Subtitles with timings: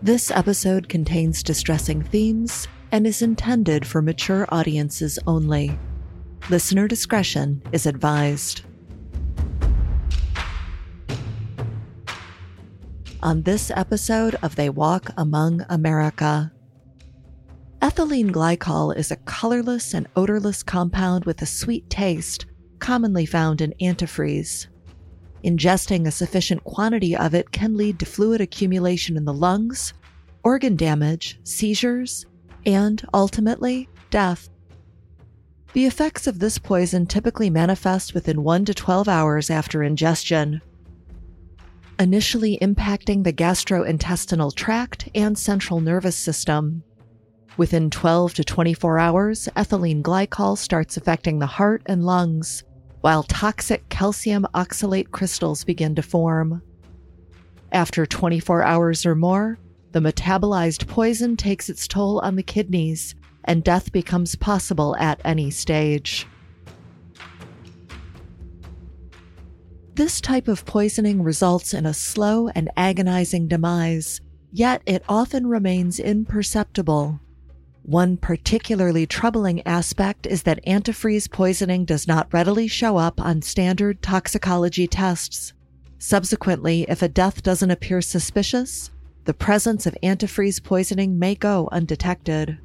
[0.00, 5.76] This episode contains distressing themes and is intended for mature audiences only.
[6.48, 8.62] Listener discretion is advised.
[13.24, 16.52] On this episode of They Walk Among America,
[17.82, 22.46] ethylene glycol is a colorless and odorless compound with a sweet taste
[22.78, 24.68] commonly found in antifreeze.
[25.44, 29.94] Ingesting a sufficient quantity of it can lead to fluid accumulation in the lungs,
[30.42, 32.26] organ damage, seizures,
[32.66, 34.48] and ultimately, death.
[35.74, 40.60] The effects of this poison typically manifest within 1 to 12 hours after ingestion,
[41.98, 46.82] initially impacting the gastrointestinal tract and central nervous system.
[47.56, 52.62] Within 12 to 24 hours, ethylene glycol starts affecting the heart and lungs,
[53.00, 56.62] while toxic calcium oxalate crystals begin to form.
[57.72, 59.58] After 24 hours or more,
[59.92, 65.50] the metabolized poison takes its toll on the kidneys, and death becomes possible at any
[65.50, 66.26] stage.
[69.94, 74.20] This type of poisoning results in a slow and agonizing demise,
[74.52, 77.20] yet it often remains imperceptible.
[77.88, 84.02] One particularly troubling aspect is that antifreeze poisoning does not readily show up on standard
[84.02, 85.54] toxicology tests.
[85.98, 88.90] Subsequently, if a death doesn't appear suspicious,
[89.24, 92.58] the presence of antifreeze poisoning may go undetected.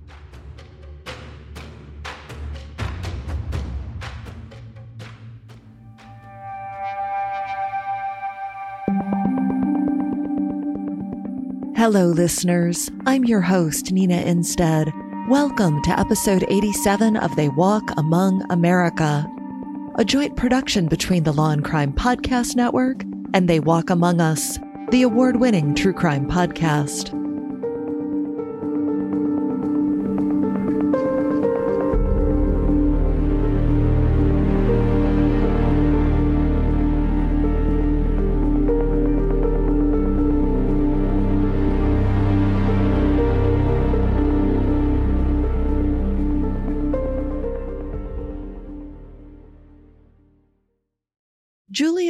[11.78, 12.92] Hello, listeners.
[13.06, 19.26] I'm your host, Nina Innsted Welcome to episode 87 of They Walk Among America,
[19.96, 24.60] a joint production between the Law and Crime Podcast Network and They Walk Among Us,
[24.90, 27.14] the award winning true crime podcast.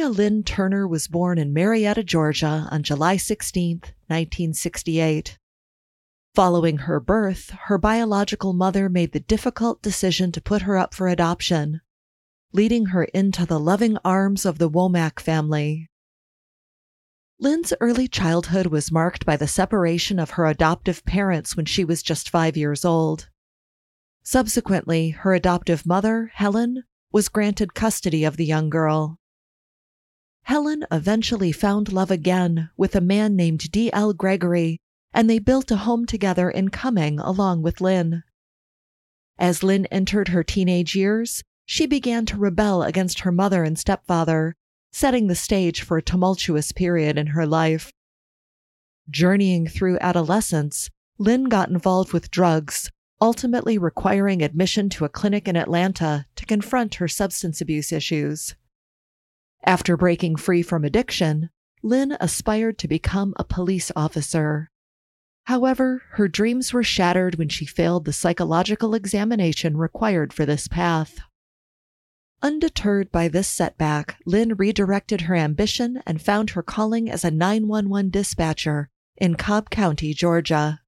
[0.04, 3.78] Julia Lynn Turner was born in Marietta, Georgia on July 16,
[4.08, 5.38] 1968.
[6.34, 11.08] Following her birth, her biological mother made the difficult decision to put her up for
[11.08, 11.80] adoption,
[12.52, 15.88] leading her into the loving arms of the Womack family.
[17.40, 22.02] Lynn's early childhood was marked by the separation of her adoptive parents when she was
[22.02, 23.30] just five years old.
[24.22, 29.18] Subsequently, her adoptive mother, Helen, was granted custody of the young girl.
[30.44, 34.12] Helen eventually found love again with a man named D.L.
[34.12, 34.78] Gregory,
[35.12, 38.22] and they built a home together in Cumming along with Lynn.
[39.38, 44.54] As Lynn entered her teenage years, she began to rebel against her mother and stepfather,
[44.92, 47.90] setting the stage for a tumultuous period in her life.
[49.08, 52.90] Journeying through adolescence, Lynn got involved with drugs,
[53.20, 58.54] ultimately requiring admission to a clinic in Atlanta to confront her substance abuse issues.
[59.66, 61.48] After breaking free from addiction,
[61.82, 64.70] Lynn aspired to become a police officer.
[65.44, 71.18] However, her dreams were shattered when she failed the psychological examination required for this path.
[72.42, 78.10] Undeterred by this setback, Lynn redirected her ambition and found her calling as a 911
[78.10, 80.82] dispatcher in Cobb County, Georgia.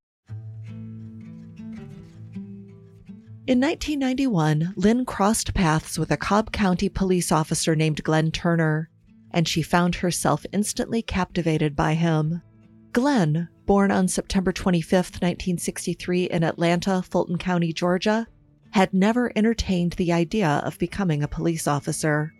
[3.46, 8.90] In 1991, Lynn crossed paths with a Cobb County police officer named Glenn Turner,
[9.30, 12.42] and she found herself instantly captivated by him.
[12.90, 18.26] Glenn, born on September 25, 1963, in Atlanta, Fulton County, Georgia,
[18.70, 22.32] had never entertained the idea of becoming a police officer.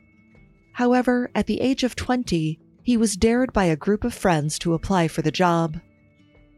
[0.73, 4.75] However, at the age of 20, he was dared by a group of friends to
[4.75, 5.79] apply for the job.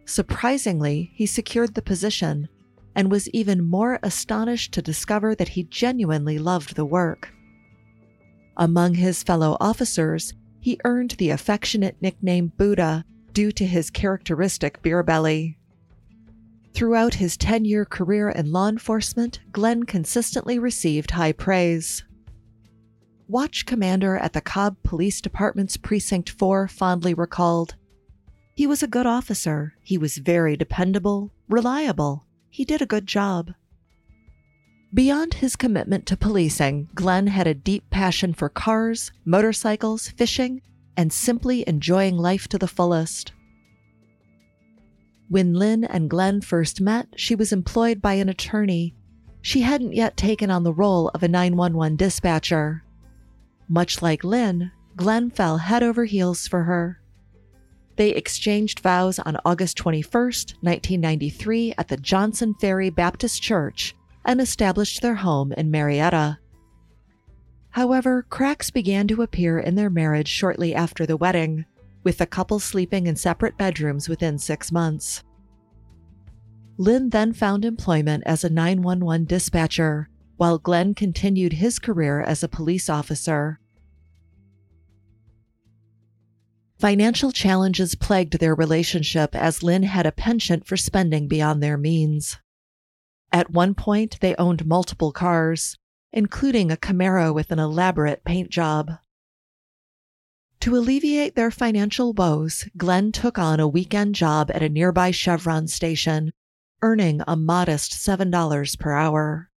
[0.07, 2.49] Surprisingly, he secured the position
[2.95, 7.33] and was even more astonished to discover that he genuinely loved the work.
[8.57, 15.03] Among his fellow officers, he earned the affectionate nickname Buddha due to his characteristic beer
[15.03, 15.59] belly.
[16.75, 22.05] Throughout his 10 year career in law enforcement, Glenn consistently received high praise.
[23.27, 27.75] Watch Commander at the Cobb Police Department's Precinct 4 fondly recalled
[28.55, 29.75] He was a good officer.
[29.83, 33.53] He was very dependable, reliable, he did a good job.
[34.95, 40.63] Beyond his commitment to policing, Glenn had a deep passion for cars, motorcycles, fishing,
[40.97, 43.33] and simply enjoying life to the fullest.
[45.29, 48.95] When Lynn and Glenn first met, she was employed by an attorney.
[49.43, 52.83] She hadn't yet taken on the role of a 911 dispatcher.
[53.69, 57.01] Much like Lynn, Glenn fell head over heels for her.
[57.99, 65.03] They exchanged vows on August 21, 1993, at the Johnson Ferry Baptist Church and established
[65.03, 66.39] their home in Marietta.
[67.71, 71.65] However, cracks began to appear in their marriage shortly after the wedding,
[72.05, 75.25] with the couple sleeping in separate bedrooms within six months.
[76.77, 82.49] Lynn then found employment as a 911 dispatcher, while Glenn continued his career as a
[82.49, 83.59] police officer.
[86.79, 92.39] Financial challenges plagued their relationship as Lynn had a penchant for spending beyond their means.
[93.33, 95.77] At one point, they owned multiple cars,
[96.13, 98.93] including a Camaro with an elaborate paint job.
[100.61, 105.67] To alleviate their financial woes, Glenn took on a weekend job at a nearby Chevron
[105.67, 106.33] station,
[106.81, 109.51] earning a modest $7 per hour.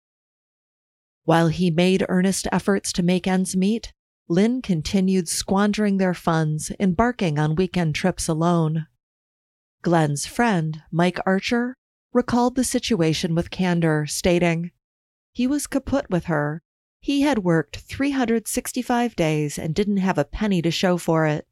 [1.25, 3.93] While he made earnest efforts to make ends meet,
[4.31, 8.87] Lynn continued squandering their funds, embarking on weekend trips alone.
[9.81, 11.75] Glenn's friend, Mike Archer,
[12.13, 14.71] recalled the situation with candor, stating,
[15.33, 16.61] He was kaput with her.
[17.01, 21.45] He had worked 365 days and didn't have a penny to show for it.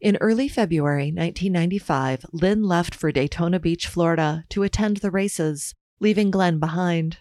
[0.00, 6.30] In early February 1995, Lynn left for Daytona Beach, Florida to attend the races, leaving
[6.30, 7.18] Glenn behind.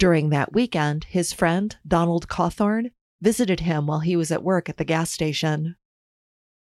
[0.00, 4.78] During that weekend, his friend, Donald Cawthorn, visited him while he was at work at
[4.78, 5.76] the gas station.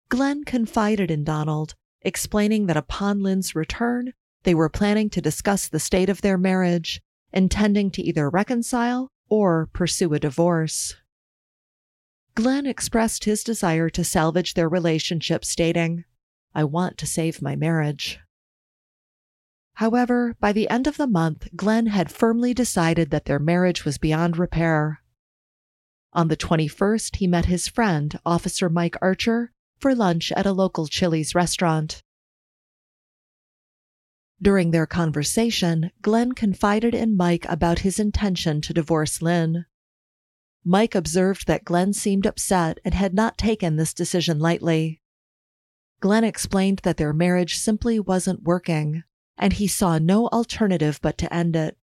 [0.10, 1.74] Glenn confided in Donald,
[2.04, 4.14] explaining that upon Lynn's return,
[4.44, 7.02] they were planning to discuss the state of their marriage,
[7.34, 10.96] intending to either reconcile or pursue a divorce.
[12.36, 16.04] Glenn expressed his desire to salvage their relationship, stating,
[16.54, 18.20] I want to save my marriage.
[19.76, 23.98] However, by the end of the month, Glenn had firmly decided that their marriage was
[23.98, 25.02] beyond repair.
[26.14, 30.88] On the 21st, he met his friend, Officer Mike Archer, for lunch at a local
[30.88, 32.02] Chili's restaurant.
[34.42, 39.66] During their conversation, Glenn confided in Mike about his intention to divorce Lynn.
[40.64, 45.02] Mike observed that Glenn seemed upset and had not taken this decision lightly.
[46.00, 49.04] Glenn explained that their marriage simply wasn't working
[49.38, 51.78] and he saw no alternative but to end it.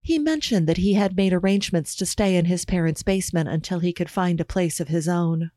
[0.00, 3.92] He mentioned that he had made arrangements to stay in his parents' basement until he
[3.92, 5.52] could find a place of his own.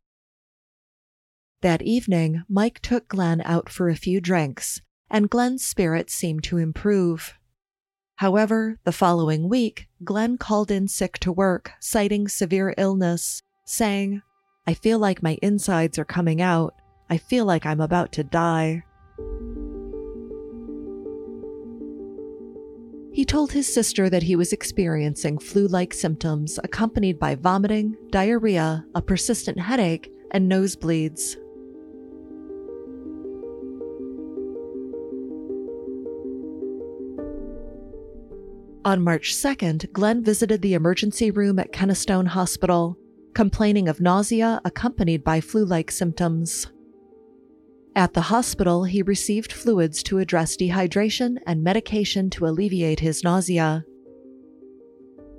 [1.61, 6.57] That evening, Mike took Glenn out for a few drinks, and Glenn's spirits seemed to
[6.57, 7.33] improve.
[8.17, 14.21] However, the following week, Glenn called in sick to work, citing severe illness, saying,
[14.67, 16.75] I feel like my insides are coming out.
[17.09, 18.83] I feel like I'm about to die.
[23.15, 28.85] He told his sister that he was experiencing flu like symptoms accompanied by vomiting, diarrhea,
[28.93, 31.37] a persistent headache, and nosebleeds.
[38.83, 42.97] On March 2nd, Glenn visited the emergency room at Kennestone Hospital,
[43.33, 46.67] complaining of nausea accompanied by flu like symptoms.
[47.95, 53.85] At the hospital, he received fluids to address dehydration and medication to alleviate his nausea.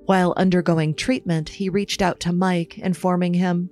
[0.06, 3.68] While undergoing treatment, he reached out to Mike, informing him,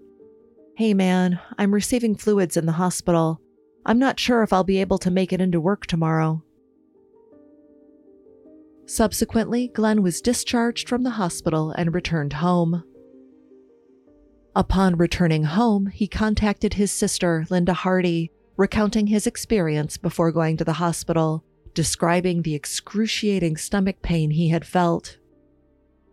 [0.77, 3.41] Hey man, I'm receiving fluids in the hospital.
[3.87, 6.43] I'm not sure if I'll be able to make it into work tomorrow.
[8.87, 12.83] Subsequently, Glenn was discharged from the hospital and returned home.
[14.55, 20.65] Upon returning home, he contacted his sister, Linda Hardy, recounting his experience before going to
[20.65, 21.45] the hospital,
[21.75, 25.19] describing the excruciating stomach pain he had felt.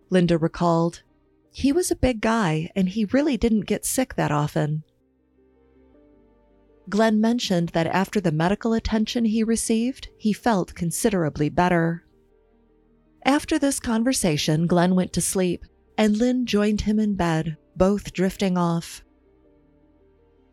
[0.10, 1.04] Linda recalled,
[1.52, 4.84] He was a big guy and he really didn't get sick that often.
[6.90, 12.04] Glenn mentioned that after the medical attention he received, he felt considerably better.
[13.24, 15.64] After this conversation, Glenn went to sleep,
[15.98, 19.04] and Lynn joined him in bed, both drifting off.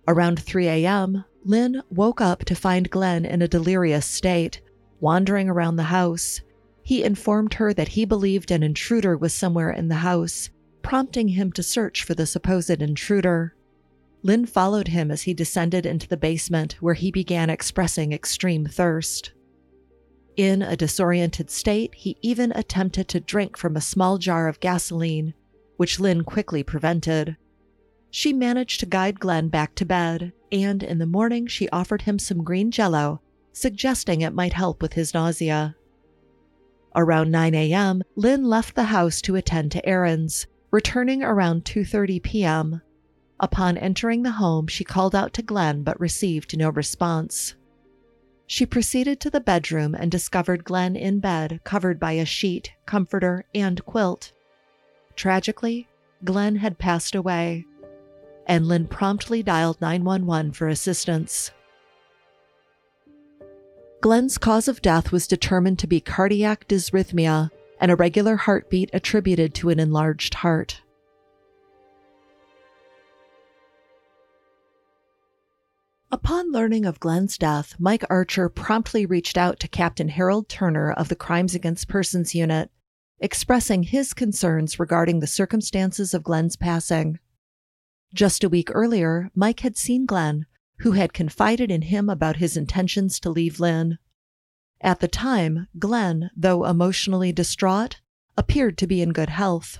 [0.07, 4.61] Around 3 a.m., Lynn woke up to find Glenn in a delirious state,
[5.01, 6.43] wandering around the house.
[6.83, 10.51] He informed her that he believed an intruder was somewhere in the house,
[10.83, 13.55] prompting him to search for the supposed intruder.
[14.23, 19.33] Lynn followed him as he descended into the basement, where he began expressing extreme thirst.
[20.37, 25.33] In a disoriented state, he even attempted to drink from a small jar of gasoline,
[25.79, 27.39] which Lynn quickly prevented.
[28.11, 32.19] She managed to guide Glenn back to bed, and in the morning she offered him
[32.19, 33.21] some green jello,
[33.53, 35.77] suggesting it might help with his nausea.
[36.97, 42.83] Around 9 a.m., Lynn left the house to attend to errands, returning around 2:30 p.m.
[43.41, 47.55] Upon entering the home, she called out to Glenn but received no response.
[48.47, 53.45] She proceeded to the bedroom and discovered Glenn in bed, covered by a sheet, comforter,
[53.55, 54.33] and quilt.
[55.15, 55.87] Tragically,
[56.25, 57.67] Glenn had passed away,
[58.49, 61.53] and Lynn promptly dialed 911 for assistance.
[64.01, 67.51] Glenn's cause of death was determined to be cardiac dysrhythmia,
[67.81, 70.81] an irregular heartbeat attributed to an enlarged heart.
[76.11, 81.11] Upon learning of Glenn's death, Mike Archer promptly reached out to Captain Harold Turner of
[81.11, 82.71] the Crimes Against Persons Unit,
[83.21, 87.19] expressing his concerns regarding the circumstances of Glenn's passing.
[88.15, 90.47] Just a week earlier, Mike had seen Glenn,
[90.79, 93.99] who had confided in him about his intentions to leave Lynn.
[94.81, 98.01] At the time, Glenn, though emotionally distraught,
[98.37, 99.79] appeared to be in good health.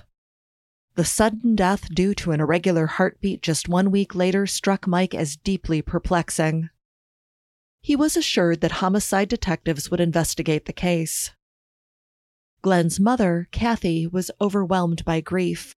[0.95, 5.37] The sudden death due to an irregular heartbeat just one week later struck Mike as
[5.37, 6.69] deeply perplexing.
[7.81, 11.31] He was assured that homicide detectives would investigate the case.
[12.61, 15.73] Glenn's mother, Kathy, was overwhelmed by grief.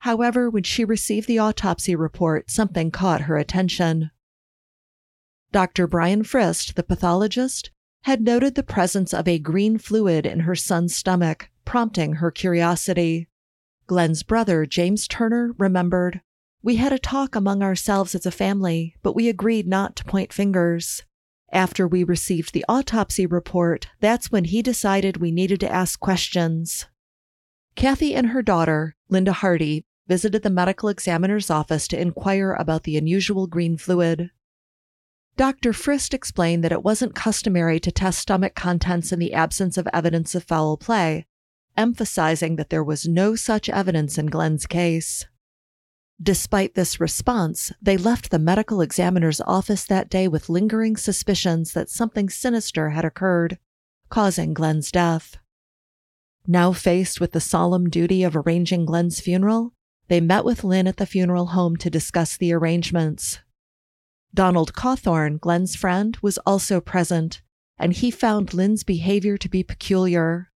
[0.00, 4.10] However, when she received the autopsy report, something caught her attention.
[5.52, 5.86] Dr.
[5.86, 7.70] Brian Frist, the pathologist,
[8.04, 13.28] had noted the presence of a green fluid in her son's stomach, prompting her curiosity.
[13.86, 16.22] Glenn's brother, James Turner, remembered
[16.62, 20.32] We had a talk among ourselves as a family, but we agreed not to point
[20.32, 21.02] fingers.
[21.52, 26.86] After we received the autopsy report, that's when he decided we needed to ask questions.
[27.74, 32.96] Kathy and her daughter, Linda Hardy, visited the medical examiner's office to inquire about the
[32.96, 34.28] unusual green fluid.
[35.36, 35.70] Dr.
[35.70, 40.34] Frist explained that it wasn't customary to test stomach contents in the absence of evidence
[40.34, 41.26] of foul play,
[41.76, 45.26] emphasizing that there was no such evidence in Glenn's case.
[46.20, 51.88] Despite this response, they left the medical examiner's office that day with lingering suspicions that
[51.88, 53.60] something sinister had occurred,
[54.08, 55.36] causing Glenn's death.
[56.48, 59.72] Now faced with the solemn duty of arranging Glenn's funeral,
[60.10, 63.38] they met with Lynn at the funeral home to discuss the arrangements.
[64.34, 67.42] Donald Cawthorn, Glenn's friend, was also present,
[67.78, 70.50] and he found Lynn's behavior to be peculiar.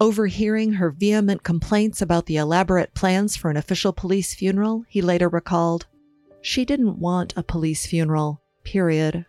[0.00, 5.28] Overhearing her vehement complaints about the elaborate plans for an official police funeral, he later
[5.28, 5.86] recalled,
[6.40, 9.26] She didn't want a police funeral, period.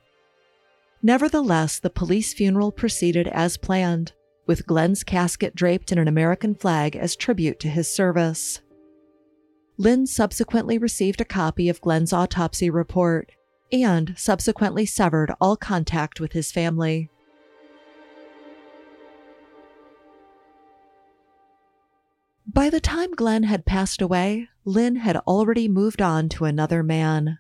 [1.03, 4.13] Nevertheless, the police funeral proceeded as planned,
[4.48, 8.62] with Glenn's casket draped in an American flag as tribute to his service.
[9.78, 13.32] Lynn subsequently received a copy of Glenn's autopsy report
[13.72, 17.10] and subsequently severed all contact with his family.
[22.54, 27.40] By the time Glenn had passed away, Lynn had already moved on to another man.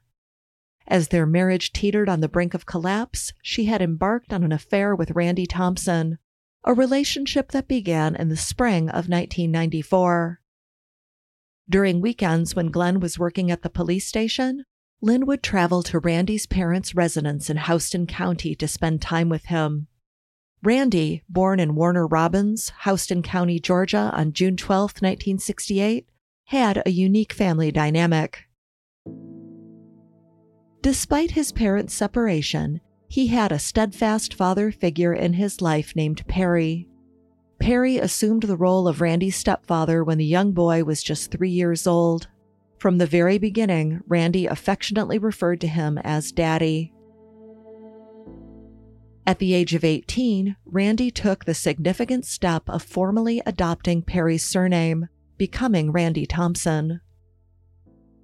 [0.87, 4.95] As their marriage teetered on the brink of collapse, she had embarked on an affair
[4.95, 6.17] with Randy Thompson,
[6.63, 10.40] a relationship that began in the spring of 1994.
[11.71, 14.65] During weekends when Glenn was working at the police station,
[15.01, 19.87] Lynn would travel to Randy's parents' residence in Houston County to spend time with him.
[20.61, 26.09] Randy, born in Warner Robins, Houston County, Georgia, on June 12, 1968,
[26.47, 28.49] had a unique family dynamic.
[30.81, 36.89] Despite his parents' separation, he had a steadfast father figure in his life named Perry.
[37.61, 41.85] Perry assumed the role of Randy's stepfather when the young boy was just three years
[41.85, 42.27] old.
[42.79, 46.91] From the very beginning, Randy affectionately referred to him as Daddy.
[49.27, 55.07] At the age of 18, Randy took the significant step of formally adopting Perry's surname,
[55.37, 56.99] becoming Randy Thompson.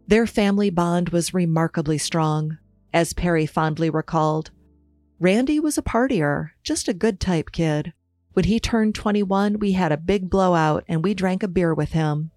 [0.07, 2.57] Their family bond was remarkably strong,
[2.91, 4.49] as Perry fondly recalled.
[5.19, 7.93] Randy was a partier, just a good type kid.
[8.37, 11.93] When he turned 21, we had a big blowout and we drank a beer with
[11.93, 12.29] him.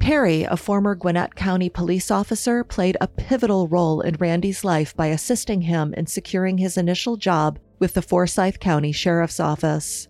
[0.00, 5.06] Perry, a former Gwinnett County police officer, played a pivotal role in Randy's life by
[5.06, 10.08] assisting him in securing his initial job with the Forsyth County Sheriff's Office.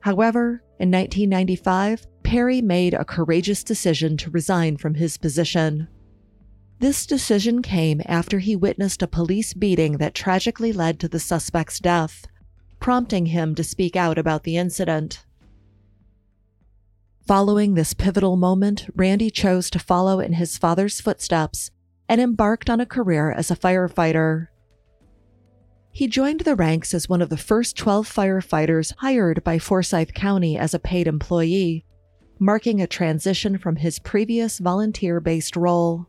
[0.00, 5.88] However, in 1995, Perry made a courageous decision to resign from his position.
[6.78, 11.80] This decision came after he witnessed a police beating that tragically led to the suspect's
[11.80, 12.26] death,
[12.80, 15.24] prompting him to speak out about the incident.
[17.26, 21.70] Following this pivotal moment, Randy chose to follow in his father's footsteps
[22.08, 24.48] and embarked on a career as a firefighter.
[25.90, 30.56] He joined the ranks as one of the first 12 firefighters hired by Forsyth County
[30.56, 31.84] as a paid employee,
[32.38, 36.06] marking a transition from his previous volunteer based role.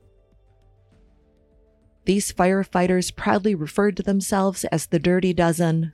[2.06, 5.94] These firefighters proudly referred to themselves as the Dirty Dozen.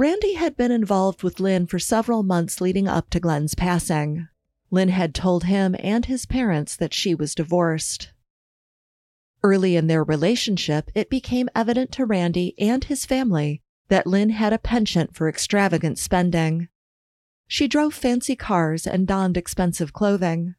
[0.00, 4.28] Randy had been involved with Lynn for several months leading up to Glenn's passing.
[4.70, 8.10] Lynn had told him and his parents that she was divorced.
[9.42, 14.54] Early in their relationship, it became evident to Randy and his family that Lynn had
[14.54, 16.68] a penchant for extravagant spending.
[17.46, 20.54] She drove fancy cars and donned expensive clothing.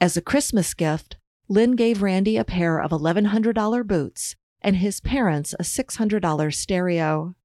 [0.00, 5.54] As a Christmas gift, Lynn gave Randy a pair of $1,100 boots and his parents
[5.60, 7.36] a $600 stereo.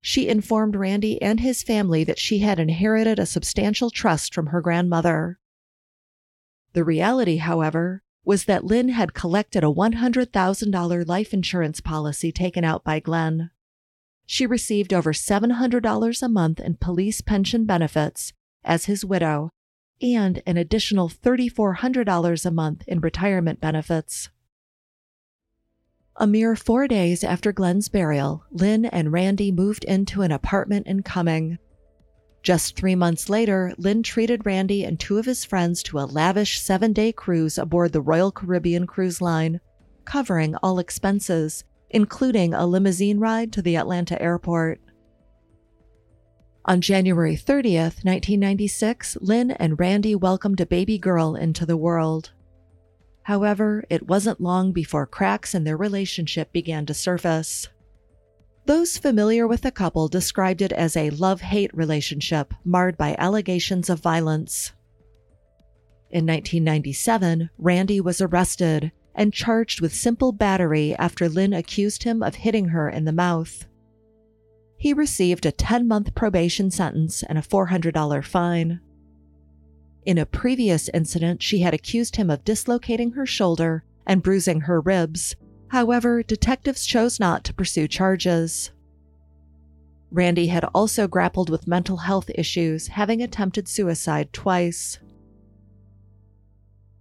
[0.00, 4.60] She informed Randy and his family that she had inherited a substantial trust from her
[4.60, 5.38] grandmother.
[6.72, 12.84] The reality, however, was that Lynn had collected a $100,000 life insurance policy taken out
[12.84, 13.50] by Glenn.
[14.26, 18.32] She received over $700 a month in police pension benefits
[18.64, 19.50] as his widow
[20.00, 24.30] and an additional $3,400 a month in retirement benefits.
[26.20, 31.02] A mere four days after Glenn's burial, Lynn and Randy moved into an apartment in
[31.02, 31.56] Cumming.
[32.42, 36.60] Just three months later, Lynn treated Randy and two of his friends to a lavish
[36.60, 39.60] seven day cruise aboard the Royal Caribbean Cruise Line,
[40.04, 44.78] covering all expenses, including a limousine ride to the Atlanta airport.
[46.66, 52.32] On January 30th, 1996, Lynn and Randy welcomed a baby girl into the world.
[53.22, 57.68] However, it wasn't long before cracks in their relationship began to surface.
[58.66, 63.90] Those familiar with the couple described it as a love hate relationship marred by allegations
[63.90, 64.72] of violence.
[66.10, 72.36] In 1997, Randy was arrested and charged with simple battery after Lynn accused him of
[72.36, 73.66] hitting her in the mouth.
[74.76, 78.80] He received a 10 month probation sentence and a $400 fine.
[80.04, 84.80] In a previous incident, she had accused him of dislocating her shoulder and bruising her
[84.80, 85.36] ribs.
[85.68, 88.70] However, detectives chose not to pursue charges.
[90.10, 94.98] Randy had also grappled with mental health issues, having attempted suicide twice.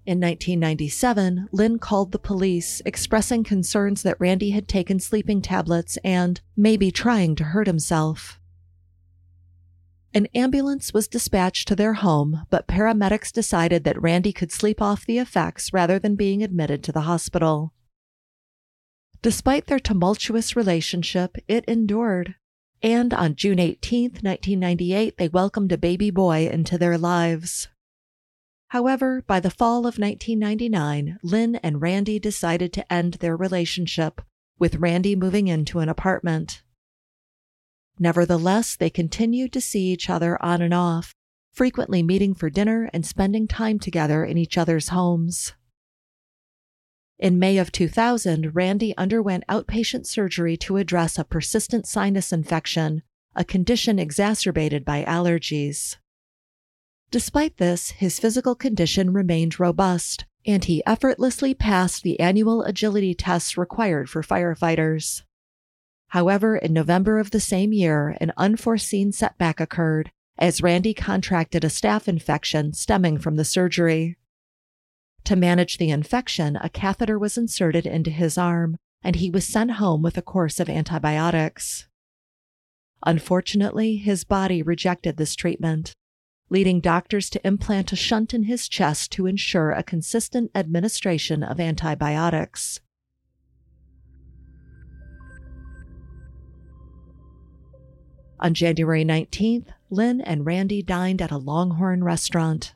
[0.05, 6.41] In 1997, Lynn called the police, expressing concerns that Randy had taken sleeping tablets and
[6.55, 8.38] may be trying to hurt himself.
[10.11, 15.05] An ambulance was dispatched to their home, but paramedics decided that Randy could sleep off
[15.05, 17.73] the effects rather than being admitted to the hospital.
[19.21, 22.35] Despite their tumultuous relationship, it endured.
[22.81, 27.67] And on June 18, 1998, they welcomed a baby boy into their lives.
[28.69, 34.21] However, by the fall of 1999, Lynn and Randy decided to end their relationship,
[34.57, 36.63] with Randy moving into an apartment.
[37.99, 41.13] Nevertheless, they continued to see each other on and off,
[41.51, 45.53] frequently meeting for dinner and spending time together in each other's homes.
[47.19, 53.01] In May of 2000, Randy underwent outpatient surgery to address a persistent sinus infection,
[53.35, 55.97] a condition exacerbated by allergies.
[57.11, 63.57] Despite this, his physical condition remained robust, and he effortlessly passed the annual agility tests
[63.57, 65.23] required for firefighters.
[66.09, 71.67] However, in November of the same year, an unforeseen setback occurred as Randy contracted a
[71.67, 74.17] staph infection stemming from the surgery.
[75.25, 79.71] To manage the infection, a catheter was inserted into his arm, and he was sent
[79.71, 81.87] home with a course of antibiotics.
[83.05, 85.93] Unfortunately, his body rejected this treatment,
[86.49, 91.59] leading doctors to implant a shunt in his chest to ensure a consistent administration of
[91.59, 92.79] antibiotics.
[98.41, 102.73] On January 19th, Lynn and Randy dined at a Longhorn restaurant.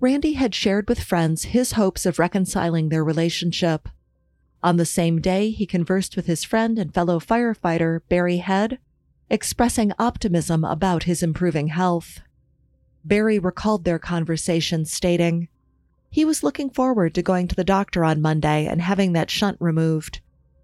[0.00, 3.88] Randy had shared with friends his hopes of reconciling their relationship.
[4.64, 8.78] On the same day, he conversed with his friend and fellow firefighter, Barry Head,
[9.30, 12.20] expressing optimism about his improving health.
[13.04, 15.48] Barry recalled their conversation, stating,
[16.10, 19.56] He was looking forward to going to the doctor on Monday and having that shunt
[19.60, 20.20] removed.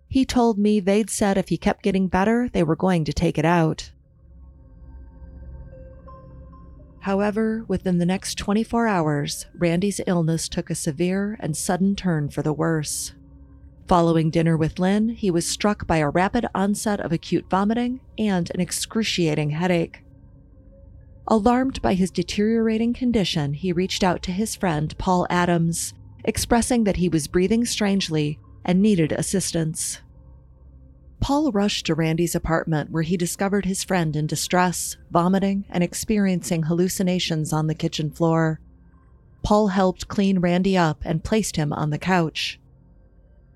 [0.08, 3.38] He told me they'd said if he kept getting better, they were going to take
[3.38, 3.92] it out.
[7.00, 12.42] However, within the next 24 hours, Randy's illness took a severe and sudden turn for
[12.42, 13.14] the worse.
[13.88, 18.50] Following dinner with Lynn, he was struck by a rapid onset of acute vomiting and
[18.54, 20.04] an excruciating headache.
[21.26, 26.96] Alarmed by his deteriorating condition, he reached out to his friend Paul Adams, expressing that
[26.96, 30.00] he was breathing strangely and needed assistance.
[31.20, 36.64] Paul rushed to Randy's apartment where he discovered his friend in distress, vomiting, and experiencing
[36.64, 38.58] hallucinations on the kitchen floor.
[39.42, 42.58] Paul helped clean Randy up and placed him on the couch.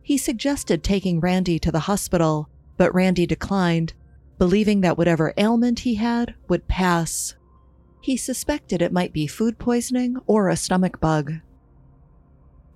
[0.03, 3.95] He suggested taking Randy to the hospital, but Randy declined,
[4.39, 7.35] believing that whatever ailment he had would pass.
[8.03, 11.35] He suspected it might be food poisoning or a stomach bug.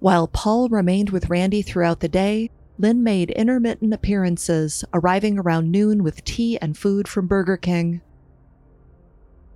[0.00, 6.04] While Paul remained with Randy throughout the day, Lynn made intermittent appearances, arriving around noon
[6.04, 8.00] with tea and food from Burger King.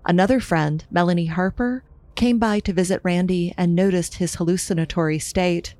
[0.04, 1.84] Another friend, Melanie Harper,
[2.16, 5.74] came by to visit Randy and noticed his hallucinatory state.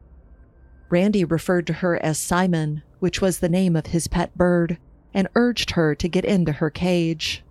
[0.89, 4.79] Randy referred to her as Simon, which was the name of his pet bird,
[5.13, 7.43] and urged her to get into her cage.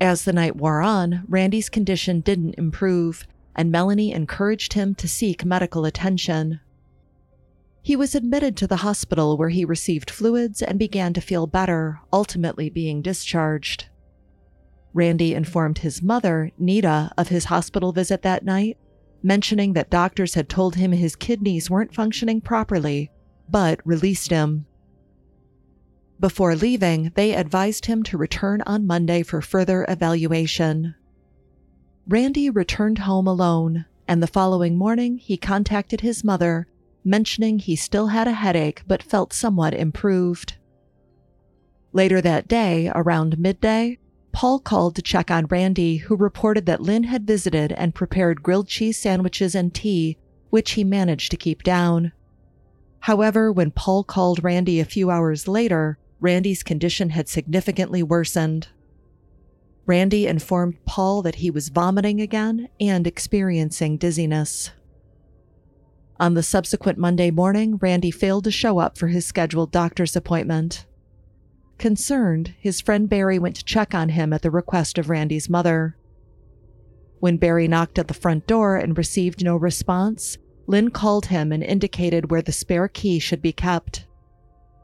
[0.00, 5.44] As the night wore on, Randy's condition didn't improve, and Melanie encouraged him to seek
[5.44, 6.58] medical attention.
[7.84, 12.00] He was admitted to the hospital where he received fluids and began to feel better,
[12.12, 13.86] ultimately being discharged.
[14.94, 18.78] Randy informed his mother, Nita, of his hospital visit that night,
[19.22, 23.10] mentioning that doctors had told him his kidneys weren't functioning properly,
[23.50, 24.66] but released him.
[26.20, 30.94] Before leaving, they advised him to return on Monday for further evaluation.
[32.06, 36.68] Randy returned home alone, and the following morning he contacted his mother,
[37.04, 40.56] mentioning he still had a headache but felt somewhat improved.
[41.92, 43.98] Later that day, around midday,
[44.32, 48.66] Paul called to check on Randy, who reported that Lynn had visited and prepared grilled
[48.66, 50.16] cheese sandwiches and tea,
[50.50, 52.12] which he managed to keep down.
[53.00, 58.68] However, when Paul called Randy a few hours later, Randy's condition had significantly worsened.
[59.84, 64.70] Randy informed Paul that he was vomiting again and experiencing dizziness.
[66.22, 70.86] On the subsequent Monday morning, Randy failed to show up for his scheduled doctor's appointment.
[71.78, 75.96] Concerned, his friend Barry went to check on him at the request of Randy's mother.
[77.18, 81.60] When Barry knocked at the front door and received no response, Lynn called him and
[81.60, 84.06] indicated where the spare key should be kept.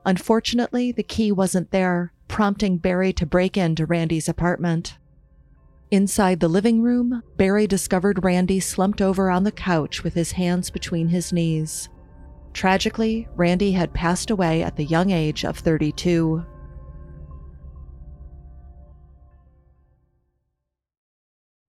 [0.05, 4.99] Unfortunately, the key wasn't there, prompting Barry to break into Randy's apartment.
[5.91, 10.69] Inside the living room, Barry discovered Randy slumped over on the couch with his hands
[10.69, 11.89] between his knees.
[12.53, 16.45] Tragically, Randy had passed away at the young age of 32.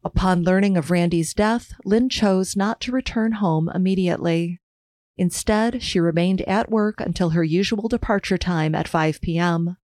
[0.03, 4.59] Upon learning of Randy's death, Lynn chose not to return home immediately.
[5.17, 9.77] Instead, she remained at work until her usual departure time at 5 p.m.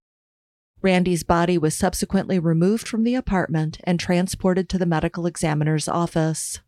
[0.81, 6.59] Randy's body was subsequently removed from the apartment and transported to the medical examiner's office.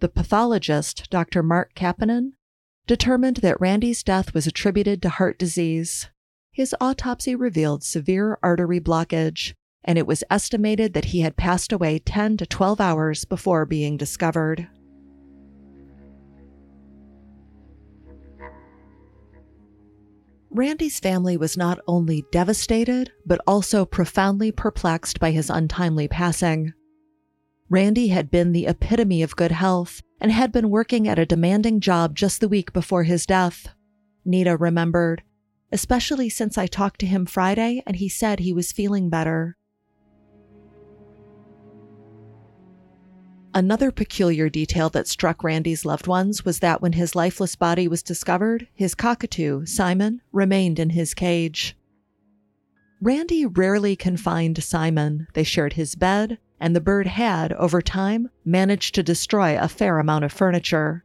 [0.00, 1.42] The pathologist, Dr.
[1.42, 2.32] Mark Koponen,
[2.86, 6.08] determined that Randy's death was attributed to heart disease.
[6.52, 11.98] His autopsy revealed severe artery blockage, and it was estimated that he had passed away
[11.98, 14.68] 10 to 12 hours before being discovered.
[20.52, 26.72] Randy's family was not only devastated, but also profoundly perplexed by his untimely passing.
[27.68, 31.78] Randy had been the epitome of good health and had been working at a demanding
[31.78, 33.68] job just the week before his death.
[34.24, 35.22] Nita remembered,
[35.70, 39.56] especially since I talked to him Friday and he said he was feeling better.
[43.52, 48.02] Another peculiar detail that struck Randy's loved ones was that when his lifeless body was
[48.02, 51.76] discovered, his cockatoo, Simon, remained in his cage.
[53.00, 55.26] Randy rarely confined Simon.
[55.34, 59.98] They shared his bed, and the bird had, over time, managed to destroy a fair
[59.98, 61.04] amount of furniture.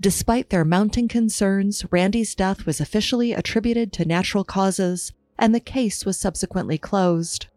[0.00, 6.06] Despite their mounting concerns, Randy's death was officially attributed to natural causes, and the case
[6.06, 7.48] was subsequently closed.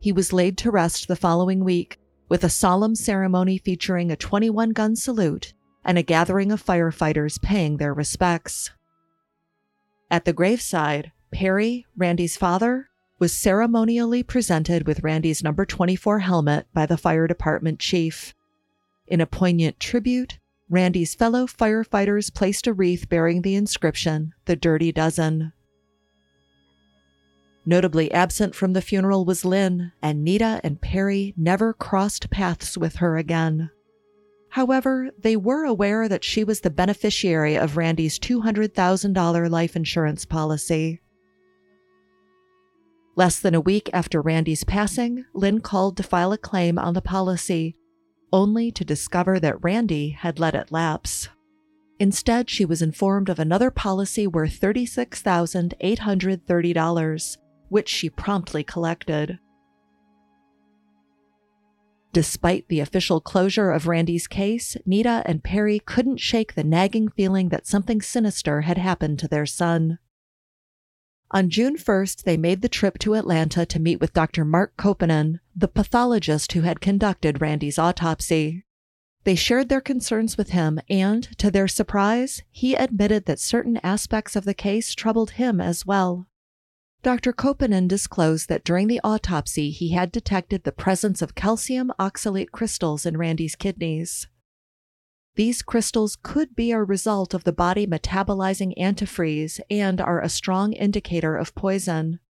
[0.00, 1.98] He was laid to rest the following week,
[2.32, 5.52] with a solemn ceremony featuring a 21 gun salute
[5.84, 8.70] and a gathering of firefighters paying their respects.
[10.10, 16.86] At the graveside, Perry, Randy's father, was ceremonially presented with Randy's number 24 helmet by
[16.86, 18.34] the fire department chief.
[19.06, 20.38] In a poignant tribute,
[20.70, 25.52] Randy's fellow firefighters placed a wreath bearing the inscription, The Dirty Dozen.
[27.64, 32.96] Notably absent from the funeral was Lynn, and Nita and Perry never crossed paths with
[32.96, 33.70] her again.
[34.50, 41.00] However, they were aware that she was the beneficiary of Randy's $200,000 life insurance policy.
[43.14, 47.00] Less than a week after Randy's passing, Lynn called to file a claim on the
[47.00, 47.76] policy,
[48.32, 51.28] only to discover that Randy had let it lapse.
[51.98, 57.36] Instead, she was informed of another policy worth $36,830,
[57.72, 59.38] which she promptly collected.
[62.12, 67.48] Despite the official closure of Randy's case, Nita and Perry couldn't shake the nagging feeling
[67.48, 69.98] that something sinister had happened to their son.
[71.30, 74.44] On June 1st, they made the trip to Atlanta to meet with Dr.
[74.44, 78.66] Mark Koponen, the pathologist who had conducted Randy's autopsy.
[79.24, 84.36] They shared their concerns with him, and, to their surprise, he admitted that certain aspects
[84.36, 86.26] of the case troubled him as well.
[87.02, 87.32] Dr.
[87.32, 93.04] Koponen disclosed that during the autopsy he had detected the presence of calcium oxalate crystals
[93.04, 94.28] in Randy's kidneys.
[95.34, 100.74] These crystals could be a result of the body metabolizing antifreeze and are a strong
[100.74, 102.20] indicator of poison.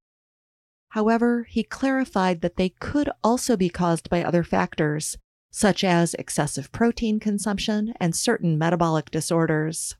[0.90, 5.18] However, he clarified that they could also be caused by other factors,
[5.50, 9.96] such as excessive protein consumption and certain metabolic disorders.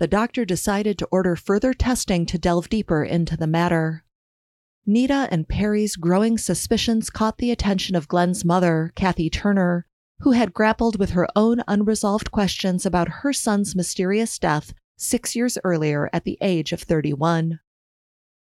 [0.00, 4.02] The doctor decided to order further testing to delve deeper into the matter.
[4.86, 9.84] Nita and Perry's growing suspicions caught the attention of Glenn's mother, Kathy Turner,
[10.20, 15.58] who had grappled with her own unresolved questions about her son's mysterious death six years
[15.64, 17.60] earlier at the age of 31.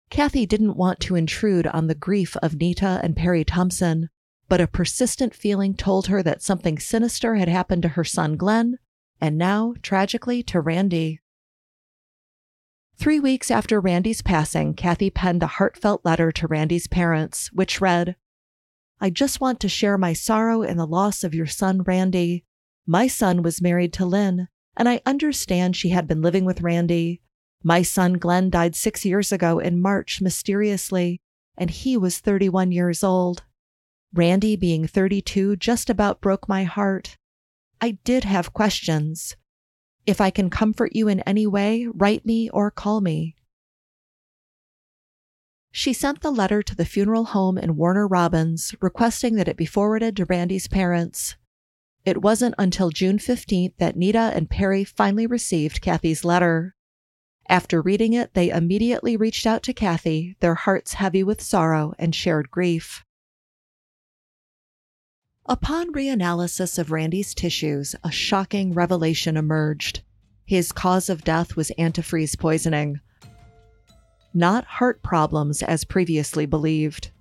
[0.09, 4.09] Kathy didn't want to intrude on the grief of Nita and Perry Thompson,
[4.47, 8.79] but a persistent feeling told her that something sinister had happened to her son Glenn,
[9.19, 11.19] and now, tragically, to Randy.
[13.03, 18.15] Three weeks after Randy's passing, Kathy penned a heartfelt letter to Randy's parents, which read
[19.01, 22.45] I just want to share my sorrow in the loss of your son, Randy.
[22.87, 27.21] My son was married to Lynn, and I understand she had been living with Randy.
[27.61, 31.19] My son, Glenn, died six years ago in March mysteriously,
[31.57, 33.43] and he was 31 years old.
[34.13, 37.17] Randy, being 32, just about broke my heart.
[37.81, 39.35] I did have questions.
[40.05, 43.35] If I can comfort you in any way, write me or call me.
[45.71, 49.65] She sent the letter to the funeral home in Warner Robins, requesting that it be
[49.65, 51.35] forwarded to Randy's parents.
[52.05, 56.75] It wasn't until June 15th that Nita and Perry finally received Kathy's letter.
[57.47, 62.13] After reading it, they immediately reached out to Kathy, their hearts heavy with sorrow and
[62.13, 63.03] shared grief.
[65.45, 70.01] Upon reanalysis of Randy's tissues, a shocking revelation emerged.
[70.45, 73.01] His cause of death was antifreeze poisoning,
[74.33, 77.11] not heart problems as previously believed.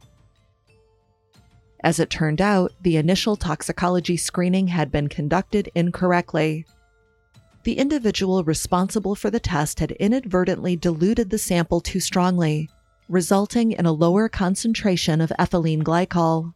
[1.82, 6.64] As it turned out, the initial toxicology screening had been conducted incorrectly.
[7.64, 12.70] The individual responsible for the test had inadvertently diluted the sample too strongly,
[13.08, 16.54] resulting in a lower concentration of ethylene glycol.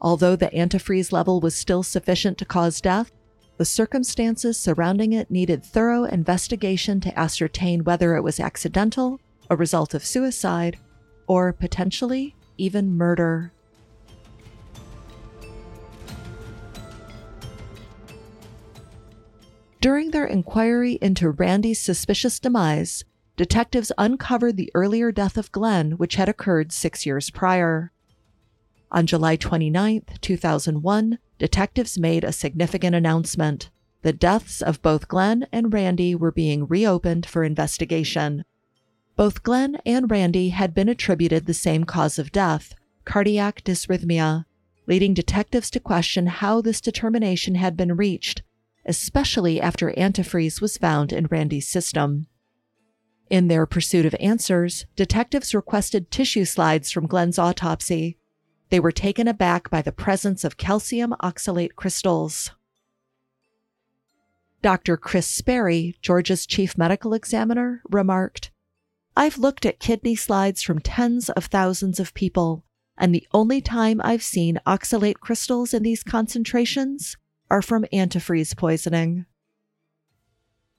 [0.00, 3.12] Although the antifreeze level was still sufficient to cause death,
[3.56, 9.94] the circumstances surrounding it needed thorough investigation to ascertain whether it was accidental a result
[9.94, 10.78] of suicide,
[11.26, 13.52] or potentially even murder.
[19.80, 23.04] During their inquiry into Randy's suspicious demise,
[23.36, 27.92] detectives uncovered the earlier death of Glenn, which had occurred six years prior.
[28.96, 33.68] On July 29, 2001, detectives made a significant announcement.
[34.00, 38.46] The deaths of both Glenn and Randy were being reopened for investigation.
[39.14, 44.46] Both Glenn and Randy had been attributed the same cause of death cardiac dysrhythmia,
[44.86, 48.40] leading detectives to question how this determination had been reached,
[48.86, 52.28] especially after antifreeze was found in Randy's system.
[53.28, 58.16] In their pursuit of answers, detectives requested tissue slides from Glenn's autopsy.
[58.68, 62.50] They were taken aback by the presence of calcium oxalate crystals.
[64.62, 64.96] Dr.
[64.96, 68.50] Kris Sperry, Georgia's chief medical examiner, remarked
[69.16, 72.64] I've looked at kidney slides from tens of thousands of people,
[72.98, 77.16] and the only time I've seen oxalate crystals in these concentrations
[77.50, 79.24] are from antifreeze poisoning.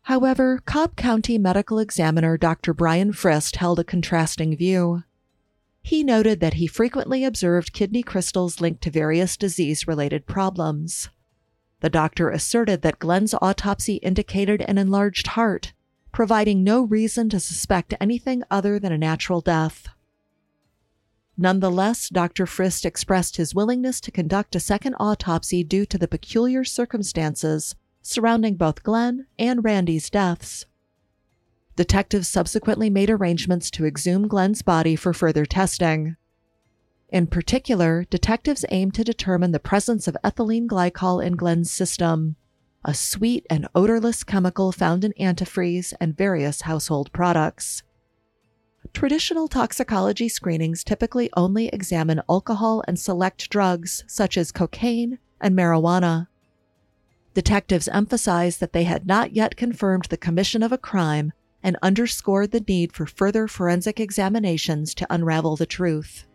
[0.03, 2.73] However, Cobb County Medical Examiner Dr.
[2.73, 5.03] Brian Frist held a contrasting view.
[5.87, 11.07] He noted that he frequently observed kidney crystals linked to various disease related problems.
[11.79, 15.71] The doctor asserted that Glenn's autopsy indicated an enlarged heart,
[16.11, 19.87] providing no reason to suspect anything other than a natural death.
[21.37, 22.45] Nonetheless, Dr.
[22.45, 28.55] Frist expressed his willingness to conduct a second autopsy due to the peculiar circumstances surrounding
[28.55, 30.65] both Glenn and Randy's deaths.
[31.77, 36.15] Detectives subsequently made arrangements to exhume Glenn's body for further testing.
[37.09, 42.35] In particular, detectives aimed to determine the presence of ethylene glycol in Glenn's system,
[42.83, 47.83] a sweet and odorless chemical found in antifreeze and various household products.
[48.91, 56.27] Traditional toxicology screenings typically only examine alcohol and select drugs such as cocaine and marijuana.
[57.35, 61.33] Detectives emphasized that they had not yet confirmed the commission of a crime
[61.67, 66.25] and underscored the need for further forensic examinations to unravel the truth.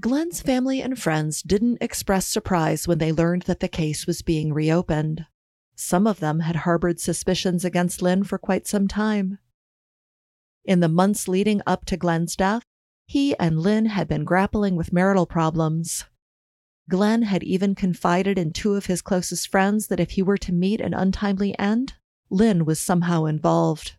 [0.00, 4.52] Glenn's family and friends didn't express surprise when they learned that the case was being
[4.52, 5.26] reopened.
[5.76, 9.38] Some of them had harbored suspicions against Lynn for quite some time.
[10.64, 12.64] In the months leading up to Glenn's death,
[13.06, 16.06] he and Lynn had been grappling with marital problems.
[16.88, 20.52] Glenn had even confided in two of his closest friends that if he were to
[20.52, 21.94] meet an untimely end,
[22.28, 23.96] Lynn was somehow involved.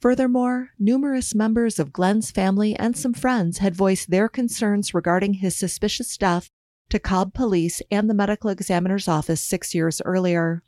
[0.00, 5.56] Furthermore, numerous members of Glenn's family and some friends had voiced their concerns regarding his
[5.56, 6.50] suspicious death
[6.90, 10.62] to Cobb Police and the medical examiner's office six years earlier.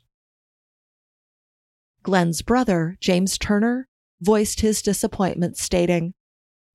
[2.03, 3.87] Glenn's brother, James Turner,
[4.21, 6.13] voiced his disappointment, stating,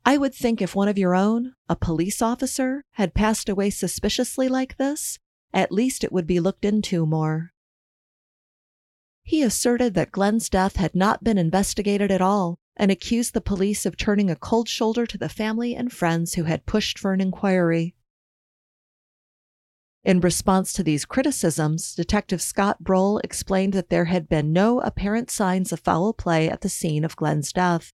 [0.07, 4.49] I would think if one of your own, a police officer, had passed away suspiciously
[4.49, 5.19] like this,
[5.53, 7.53] at least it would be looked into more.
[9.23, 13.87] He asserted that Glenn's death had not been investigated at all and accused the police
[13.87, 17.23] of turning a cold shoulder to the family and friends who had pushed for an
[17.23, 17.95] inquiry.
[20.03, 25.31] In response to these criticisms, Detective Scott Brohl explained that there had been no apparent
[25.31, 27.91] signs of foul play at the scene of Glenn's death.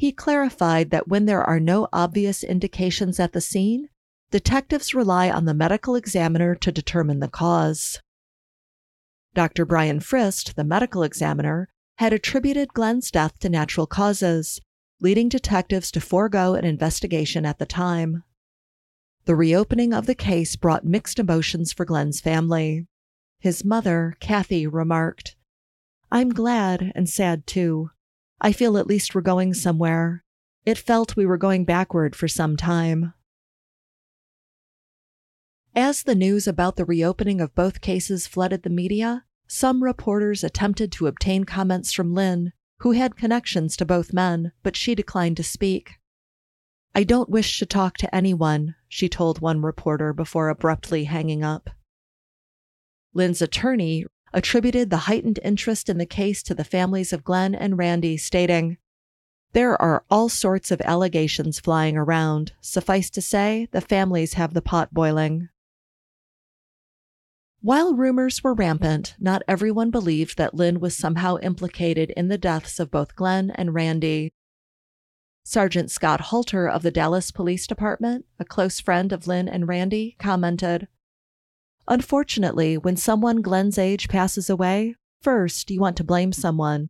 [0.00, 3.90] He clarified that when there are no obvious indications at the scene,
[4.30, 8.00] detectives rely on the medical examiner to determine the cause.
[9.34, 9.66] Dr.
[9.66, 14.62] Brian Frist, the medical examiner, had attributed Glenn's death to natural causes,
[15.02, 18.24] leading detectives to forego an investigation at the time.
[19.26, 22.86] The reopening of the case brought mixed emotions for Glenn's family.
[23.38, 25.36] His mother, Kathy, remarked,
[26.10, 27.90] I'm glad and sad too.
[28.40, 30.24] I feel at least we're going somewhere.
[30.64, 33.12] It felt we were going backward for some time.
[35.74, 40.90] As the news about the reopening of both cases flooded the media, some reporters attempted
[40.92, 45.42] to obtain comments from Lynn, who had connections to both men, but she declined to
[45.42, 45.98] speak.
[46.94, 51.70] I don't wish to talk to anyone, she told one reporter before abruptly hanging up.
[53.12, 57.78] Lynn's attorney attributed the heightened interest in the case to the families of Glenn and
[57.78, 58.78] Randy, stating,
[59.52, 62.52] There are all sorts of allegations flying around.
[62.60, 65.48] Suffice to say, the families have the pot boiling.
[67.62, 72.80] While rumors were rampant, not everyone believed that Lynn was somehow implicated in the deaths
[72.80, 74.32] of both Glenn and Randy,
[75.42, 80.16] Sergeant Scott Halter of the Dallas Police Department, a close friend of Lynn and Randy,
[80.18, 80.86] commented
[81.90, 86.88] Unfortunately, when someone Glenn's age passes away, first you want to blame someone.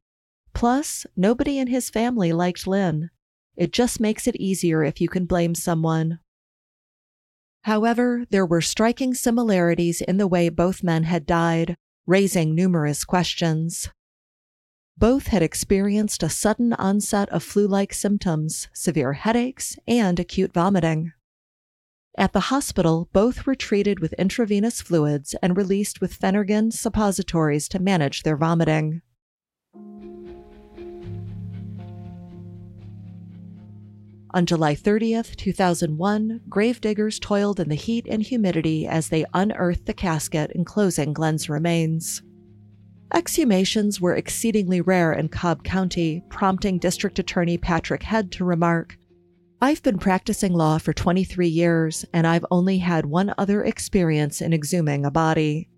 [0.53, 3.09] Plus, nobody in his family liked Lynn.
[3.57, 6.19] It just makes it easier if you can blame someone.
[7.63, 13.89] However, there were striking similarities in the way both men had died, raising numerous questions.
[14.99, 21.13] Both had experienced a sudden onset of flu like symptoms, severe headaches, and acute vomiting.
[22.19, 27.79] At the hospital, both were treated with intravenous fluids and released with Phenergan suppositories to
[27.79, 29.03] manage their vomiting.
[34.33, 39.93] On July 30th, 2001, gravediggers toiled in the heat and humidity as they unearthed the
[39.93, 42.23] casket enclosing Glenn's remains.
[43.13, 48.97] Exhumations were exceedingly rare in Cobb County, prompting District Attorney Patrick Head to remark
[49.63, 54.53] I've been practicing law for 23 years, and I've only had one other experience in
[54.53, 55.69] exhuming a body.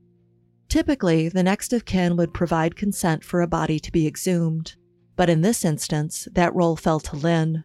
[0.68, 4.76] Typically, the next of kin would provide consent for a body to be exhumed,
[5.16, 7.64] but in this instance, that role fell to Lynn.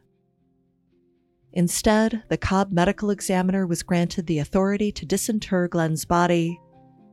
[1.53, 6.59] Instead, the Cobb medical examiner was granted the authority to disinter Glenn's body,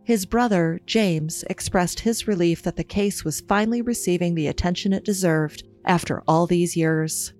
[0.05, 5.05] his brother, James, expressed his relief that the case was finally receiving the attention it
[5.05, 7.33] deserved after all these years.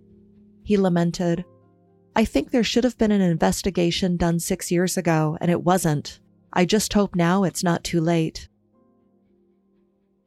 [0.63, 1.45] He lamented,
[2.17, 6.21] I think there should have been an investigation done six years ago, and it wasn't.
[6.53, 8.49] I just hope now it's not too late.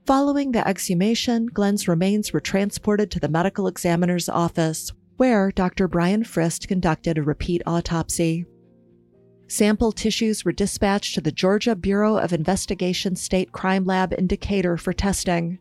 [0.05, 5.87] Following the exhumation, Glenn's remains were transported to the medical examiner's office, where Dr.
[5.87, 8.45] Brian Frist conducted a repeat autopsy.
[9.47, 14.75] Sample tissues were dispatched to the Georgia Bureau of Investigation State Crime Lab in Decatur
[14.75, 15.59] for testing,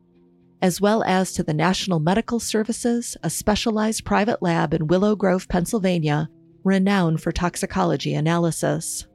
[0.62, 5.48] as well as to the National Medical Services, a specialized private lab in Willow Grove,
[5.48, 6.28] Pennsylvania,
[6.64, 9.06] renowned for toxicology analysis.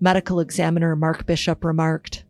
[0.00, 2.24] Medical examiner Mark Bishop remarked,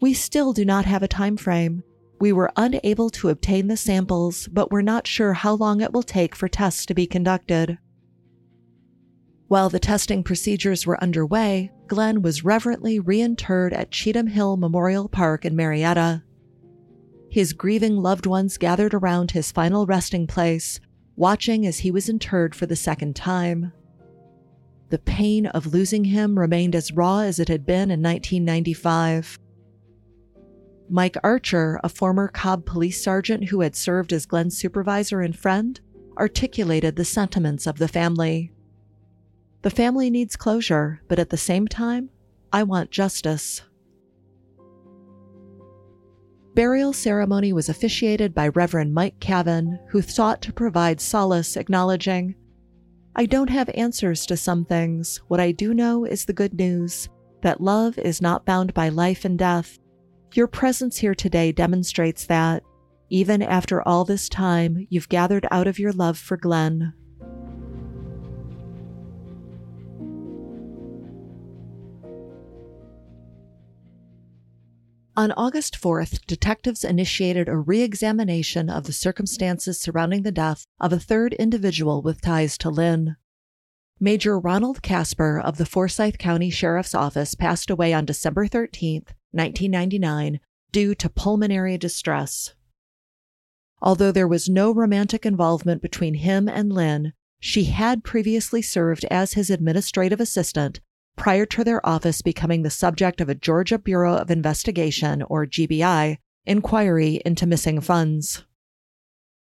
[0.00, 1.82] We still do not have a time frame.
[2.20, 6.02] We were unable to obtain the samples, but we're not sure how long it will
[6.02, 7.78] take for tests to be conducted.
[9.46, 15.44] While the testing procedures were underway, Glenn was reverently reinterred at Cheatham Hill Memorial Park
[15.44, 16.22] in Marietta.
[17.30, 20.80] His grieving loved ones gathered around his final resting place,
[21.14, 23.72] watching as he was interred for the second time.
[24.88, 29.38] The pain of losing him remained as raw as it had been in 1995.
[30.88, 35.80] Mike Archer, a former Cobb police sergeant who had served as Glenn's supervisor and friend,
[36.18, 38.50] articulated the sentiments of the family.
[39.62, 42.10] The family needs closure, but at the same time,
[42.52, 43.62] I want justice.
[46.54, 52.34] Burial ceremony was officiated by Reverend Mike Cavan, who sought to provide solace, acknowledging,
[53.14, 55.20] I don't have answers to some things.
[55.28, 57.08] What I do know is the good news
[57.42, 59.78] that love is not bound by life and death.
[60.34, 62.62] Your presence here today demonstrates that,
[63.10, 66.92] even after all this time, you've gathered out of your love for Glenn.
[75.16, 80.92] On August 4th, detectives initiated a re examination of the circumstances surrounding the death of
[80.92, 83.16] a third individual with ties to Lynn.
[83.98, 89.02] Major Ronald Casper of the Forsyth County Sheriff's Office passed away on December 13,
[89.32, 90.40] 1999,
[90.70, 92.54] due to pulmonary distress.
[93.82, 99.32] Although there was no romantic involvement between him and Lynn, she had previously served as
[99.32, 100.80] his administrative assistant
[101.20, 106.16] prior to their office becoming the subject of a Georgia Bureau of Investigation, or GBI,
[106.46, 108.46] inquiry into missing funds.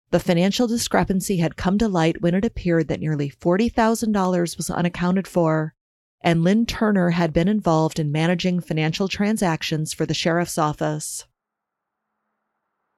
[0.09, 5.29] The financial discrepancy had come to light when it appeared that nearly $40,000 was unaccounted
[5.29, 5.73] for,
[6.19, 11.25] and Lynn Turner had been involved in managing financial transactions for the sheriff's office.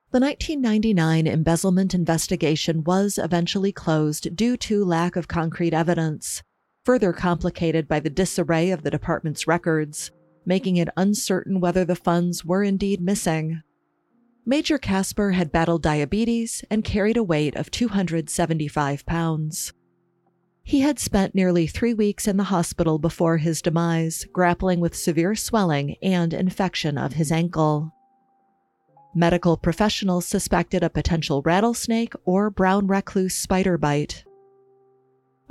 [0.10, 6.42] The 1999 embezzlement investigation was eventually closed due to lack of concrete evidence,
[6.84, 10.12] further complicated by the disarray of the department's records,
[10.46, 13.62] making it uncertain whether the funds were indeed missing.
[14.46, 19.72] Major Casper had battled diabetes and carried a weight of 275 pounds.
[20.64, 25.36] He had spent nearly three weeks in the hospital before his demise, grappling with severe
[25.36, 27.94] swelling and infection of his ankle.
[29.16, 34.24] Medical professionals suspected a potential rattlesnake or brown recluse spider bite.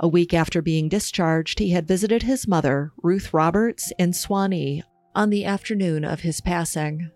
[0.03, 4.83] A week after being discharged, he had visited his mother, Ruth Roberts, in Suwanee
[5.15, 7.09] on the afternoon of his passing.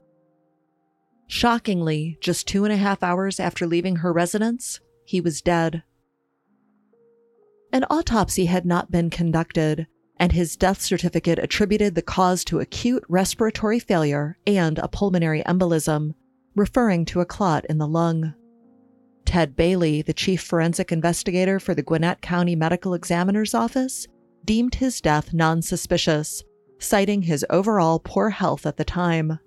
[1.28, 5.84] Shockingly, just two and a half hours after leaving her residence, he was dead.
[7.74, 13.04] An autopsy had not been conducted, and his death certificate attributed the cause to acute
[13.10, 16.14] respiratory failure and a pulmonary embolism,
[16.56, 18.34] referring to a clot in the lung.
[19.28, 24.07] Ted Bailey, the chief forensic investigator for the Gwinnett County Medical Examiner's Office,
[24.45, 26.45] deemed his death non suspicious,
[26.80, 29.38] citing his overall poor health at the time.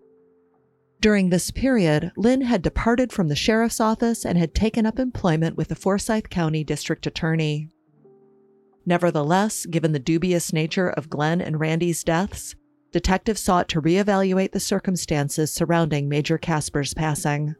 [1.01, 5.57] During this period, Lynn had departed from the sheriff's office and had taken up employment
[5.57, 7.71] with the Forsyth County District Attorney.
[8.85, 12.55] Nevertheless, given the dubious nature of Glenn and Randy's deaths,
[12.93, 17.55] detectives sought to reevaluate the circumstances surrounding Major Casper's passing.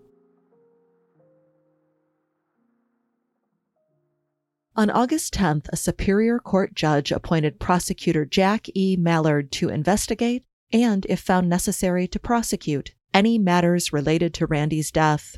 [4.81, 8.97] On August 10th, a Superior Court judge appointed prosecutor Jack E.
[8.97, 15.37] Mallard to investigate and, if found necessary, to prosecute any matters related to Randy's death.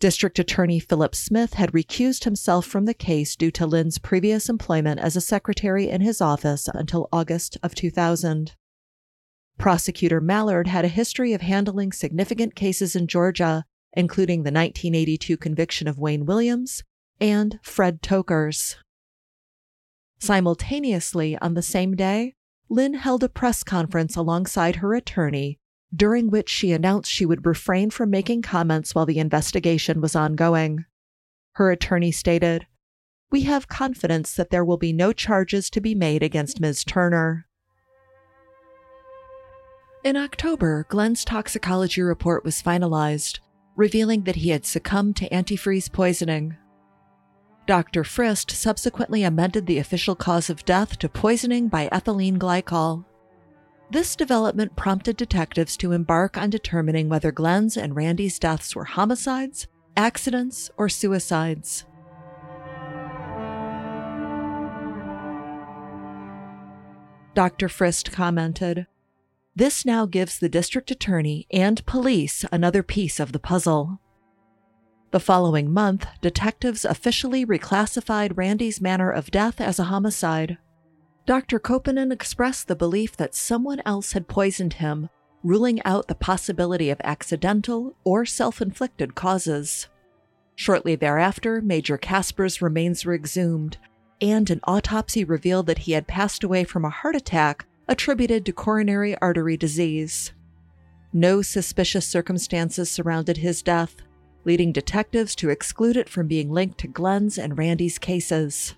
[0.00, 4.98] District Attorney Philip Smith had recused himself from the case due to Lynn's previous employment
[4.98, 8.54] as a secretary in his office until August of 2000.
[9.58, 15.86] Prosecutor Mallard had a history of handling significant cases in Georgia, including the 1982 conviction
[15.86, 16.82] of Wayne Williams
[17.20, 18.76] and Fred Tokars.
[20.18, 22.34] Simultaneously, on the same day,
[22.68, 25.58] Lynn held a press conference alongside her attorney,
[25.94, 30.84] during which she announced she would refrain from making comments while the investigation was ongoing.
[31.52, 32.66] Her attorney stated,
[33.30, 36.84] We have confidence that there will be no charges to be made against Ms.
[36.84, 37.46] Turner.
[40.02, 43.40] In October, Glenn's toxicology report was finalized,
[43.74, 46.56] revealing that he had succumbed to antifreeze poisoning.
[47.66, 48.04] Dr.
[48.04, 53.04] Frist subsequently amended the official cause of death to poisoning by ethylene glycol.
[53.90, 59.66] This development prompted detectives to embark on determining whether Glenn's and Randy's deaths were homicides,
[59.96, 61.84] accidents, or suicides.
[67.34, 67.68] Dr.
[67.68, 68.86] Frist commented,
[69.56, 74.00] This now gives the district attorney and police another piece of the puzzle.
[75.12, 80.58] The following month, detectives officially reclassified Randy's manner of death as a homicide.
[81.26, 81.60] Dr.
[81.60, 85.08] Koponen expressed the belief that someone else had poisoned him,
[85.44, 89.88] ruling out the possibility of accidental or self inflicted causes.
[90.56, 93.76] Shortly thereafter, Major Casper's remains were exhumed,
[94.20, 98.52] and an autopsy revealed that he had passed away from a heart attack attributed to
[98.52, 100.32] coronary artery disease.
[101.12, 103.96] No suspicious circumstances surrounded his death,
[104.46, 108.74] leading detectives to exclude it from being linked to Glenn's and Randy's cases.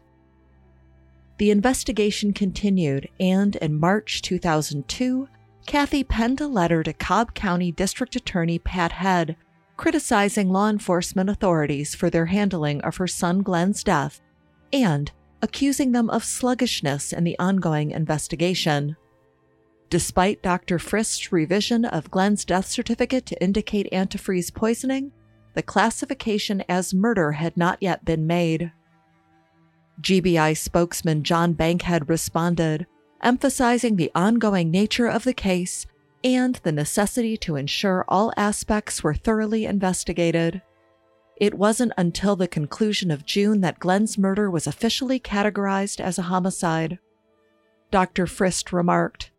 [1.37, 5.29] The investigation continued, and in March 2002,
[5.67, 9.37] Kathy penned a letter to Cobb County District Attorney Pat Head
[9.77, 14.21] criticizing law enforcement authorities for their handling of her son Glenn's death
[14.73, 18.97] and accusing them of sluggishness in the ongoing investigation.
[19.89, 20.79] Despite Dr.
[20.79, 25.13] Frist's revision of Glenn's death certificate to indicate antifreeze poisoning,
[25.55, 28.73] the classification as murder had not yet been made.
[30.01, 32.87] GBI spokesman John Bankhead responded,
[33.23, 35.87] emphasizing the ongoing nature of the case
[36.23, 40.63] and the necessity to ensure all aspects were thoroughly investigated.
[41.37, 46.23] It wasn't until the conclusion of June that Glenn's murder was officially categorized as a
[46.23, 46.99] homicide.
[47.91, 48.27] Dr.
[48.27, 49.31] Frist remarked,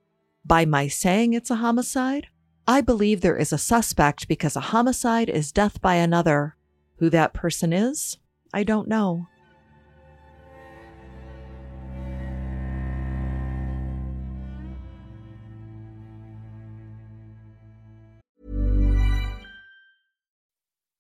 [0.46, 2.28] By my saying it's a homicide,
[2.70, 6.56] I believe there is a suspect because a homicide is death by another.
[6.98, 8.20] Who that person is,
[8.54, 9.26] I don't know.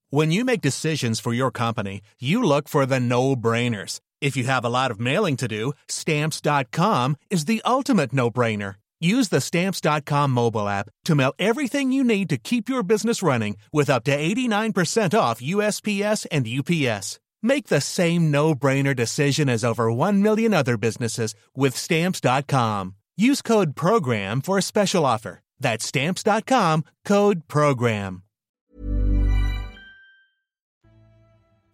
[0.10, 4.00] When you make decisions for your company, you look for the no brainers.
[4.22, 8.78] If you have a lot of mailing to do, stamps.com is the ultimate no brainer.
[9.00, 13.56] Use the Stamps.com mobile app to mail everything you need to keep your business running
[13.72, 17.20] with up to 89% off USPS and UPS.
[17.42, 22.96] Make the same no brainer decision as over 1 million other businesses with Stamps.com.
[23.16, 25.40] Use code PROGRAM for a special offer.
[25.60, 28.24] That's Stamps.com code PROGRAM.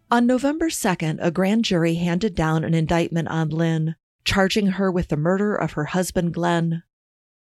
[0.08, 5.08] On November 2nd, a grand jury handed down an indictment on Lynn, charging her with
[5.08, 6.84] the murder of her husband Glenn.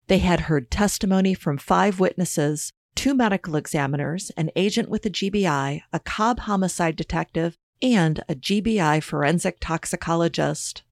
[0.07, 5.81] They had heard testimony from five witnesses, two medical examiners, an agent with the GBI,
[5.91, 10.83] a Cobb homicide detective, and a GBI forensic toxicologist.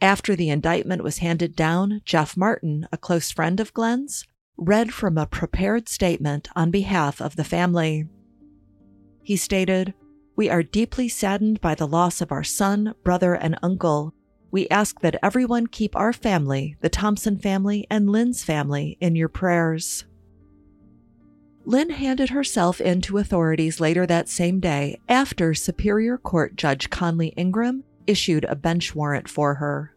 [0.00, 4.24] After the indictment was handed down, Jeff Martin, a close friend of Glenn's,
[4.58, 8.06] read from a prepared statement on behalf of the family.
[9.22, 9.94] He stated,
[10.34, 14.14] We are deeply saddened by the loss of our son, brother, and uncle,
[14.56, 19.28] we ask that everyone keep our family, the Thompson family, and Lynn's family in your
[19.28, 20.06] prayers.
[21.66, 27.34] Lynn handed herself in to authorities later that same day after Superior Court Judge Conley
[27.36, 29.94] Ingram issued a bench warrant for her.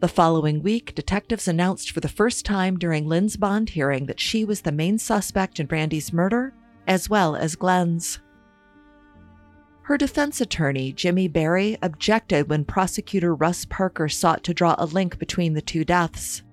[0.00, 4.44] The following week, detectives announced for the first time during Lynn's bond hearing that she
[4.44, 6.54] was the main suspect in Randy's murder,
[6.88, 8.18] as well as Glenn's.
[9.90, 15.18] Her defense attorney, Jimmy Berry, objected when prosecutor Russ Parker sought to draw a link
[15.18, 16.44] between the two deaths.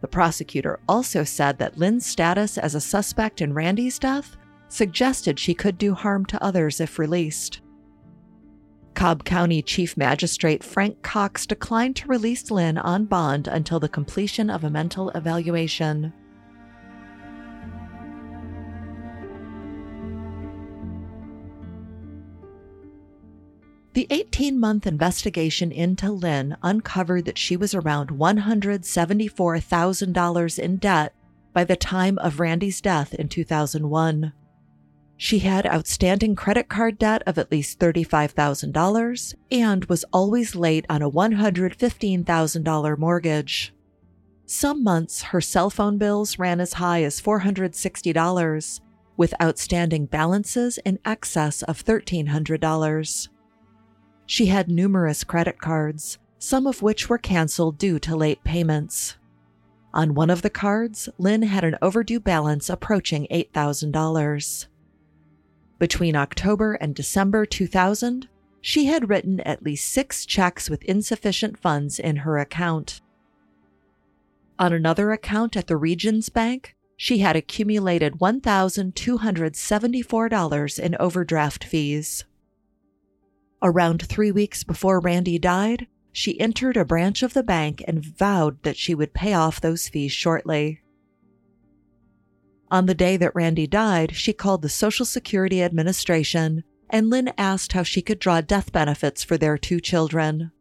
[0.00, 4.36] The prosecutor also said that Lynn's status as a suspect in Randy's death
[4.68, 7.62] suggested she could do harm to others if released.
[8.94, 14.48] Cobb County Chief Magistrate Frank Cox declined to release Lynn on bond until the completion
[14.48, 16.12] of a mental evaluation.
[23.98, 31.12] The 18 month investigation into Lynn uncovered that she was around $174,000 in debt
[31.52, 34.32] by the time of Randy's death in 2001.
[35.16, 41.02] She had outstanding credit card debt of at least $35,000 and was always late on
[41.02, 43.74] a $115,000 mortgage.
[44.46, 48.80] Some months, her cell phone bills ran as high as $460,
[49.16, 53.28] with outstanding balances in excess of $1,300.
[54.30, 59.16] She had numerous credit cards, some of which were canceled due to late payments.
[59.94, 64.66] On one of the cards, Lynn had an overdue balance approaching $8,000.
[65.78, 68.28] Between October and December 2000,
[68.60, 73.00] she had written at least six checks with insufficient funds in her account.
[74.58, 82.26] On another account at the Regions Bank, she had accumulated $1,274 in overdraft fees.
[83.62, 88.62] Around three weeks before Randy died, she entered a branch of the bank and vowed
[88.62, 90.80] that she would pay off those fees shortly.
[92.70, 97.72] On the day that Randy died, she called the Social Security Administration and Lynn asked
[97.72, 100.52] how she could draw death benefits for their two children.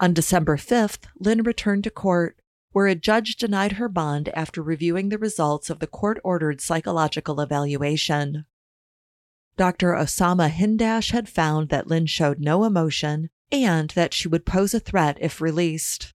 [0.00, 2.40] On December 5th, Lynn returned to court,
[2.72, 7.40] where a judge denied her bond after reviewing the results of the court ordered psychological
[7.40, 8.44] evaluation.
[9.58, 9.92] Dr.
[9.92, 14.78] Osama Hindash had found that Lynn showed no emotion and that she would pose a
[14.78, 16.14] threat if released.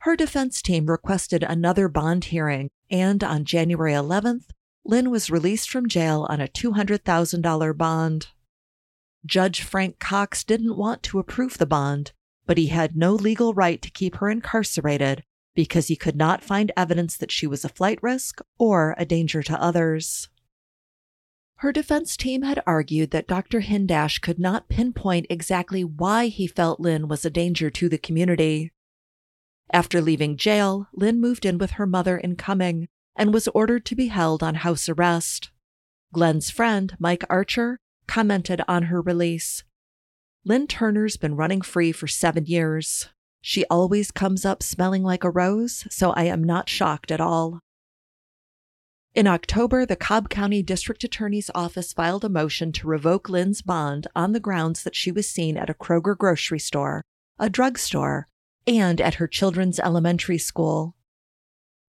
[0.00, 4.50] Her defense team requested another bond hearing, and on January 11th,
[4.84, 8.26] Lynn was released from jail on a $200,000 bond.
[9.24, 12.10] Judge Frank Cox didn't want to approve the bond,
[12.44, 15.22] but he had no legal right to keep her incarcerated
[15.54, 19.44] because he could not find evidence that she was a flight risk or a danger
[19.44, 20.28] to others.
[21.58, 23.60] Her defense team had argued that Dr.
[23.60, 28.72] Hindash could not pinpoint exactly why he felt Lynn was a danger to the community.
[29.72, 32.86] After leaving jail, Lynn moved in with her mother in Cumming
[33.16, 35.50] and was ordered to be held on house arrest.
[36.12, 39.64] Glenn's friend, Mike Archer, commented on her release.
[40.44, 43.08] Lynn Turner's been running free for seven years.
[43.40, 47.58] She always comes up smelling like a rose, so I am not shocked at all.
[49.14, 54.06] In October, the Cobb County District Attorney's Office filed a motion to revoke Lynn's bond
[54.14, 57.02] on the grounds that she was seen at a Kroger grocery store,
[57.38, 58.28] a drugstore,
[58.66, 60.94] and at her children's elementary school.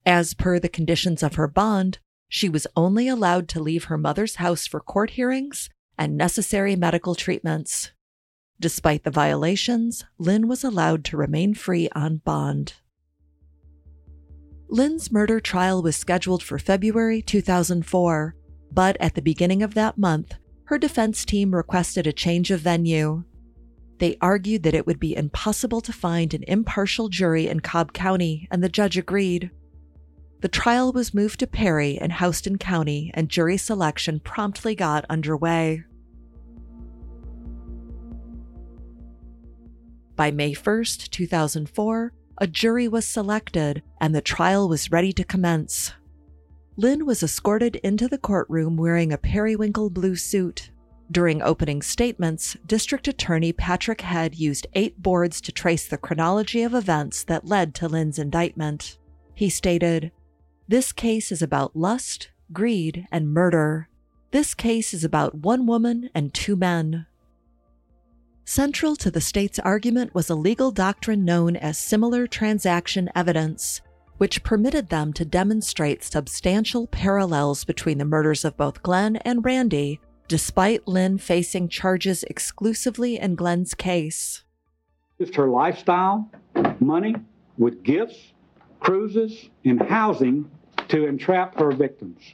[0.05, 1.99] As per the conditions of her bond,
[2.29, 7.15] she was only allowed to leave her mother's house for court hearings and necessary medical
[7.15, 7.91] treatments.
[8.59, 12.75] Despite the violations, Lynn was allowed to remain free on bond.
[14.71, 18.35] Lynn's murder trial was scheduled for February 2004,
[18.71, 23.23] but at the beginning of that month, her defense team requested a change of venue.
[23.97, 28.47] They argued that it would be impossible to find an impartial jury in Cobb County,
[28.51, 29.49] and the judge agreed.
[30.41, 35.83] The trial was moved to Perry in Houston County, and jury selection promptly got underway.
[40.15, 45.93] By May 1, 2004, a jury was selected and the trial was ready to commence.
[46.77, 50.71] Lynn was escorted into the courtroom wearing a periwinkle blue suit.
[51.11, 56.73] During opening statements, District Attorney Patrick Head used eight boards to trace the chronology of
[56.73, 58.97] events that led to Lynn's indictment.
[59.35, 60.11] He stated,
[60.69, 63.89] this case is about lust, greed, and murder.
[64.29, 67.07] This case is about one woman and two men.
[68.49, 73.79] Central to the state's argument was a legal doctrine known as similar transaction evidence,
[74.17, 79.99] which permitted them to demonstrate substantial parallels between the murders of both Glenn and Randy,
[80.27, 84.43] despite Lynn facing charges exclusively in Glenn's case.
[85.21, 86.27] Just her lifestyle,
[86.79, 87.13] money,
[87.59, 88.33] with gifts,
[88.79, 90.49] cruises, and housing
[90.87, 92.33] to entrap her victims.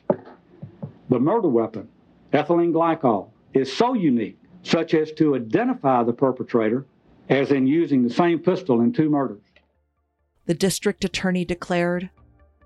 [1.10, 1.90] The murder weapon,
[2.32, 6.86] ethylene glycol, is so unique, such as to identify the perpetrator
[7.30, 9.42] as in using the same pistol in two murders.
[10.46, 12.10] The district attorney declared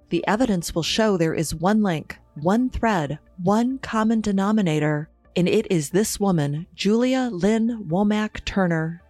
[0.10, 5.68] The evidence will show there is one link, one thread, one common denominator, and it
[5.70, 9.02] is this woman, Julia Lynn Womack Turner.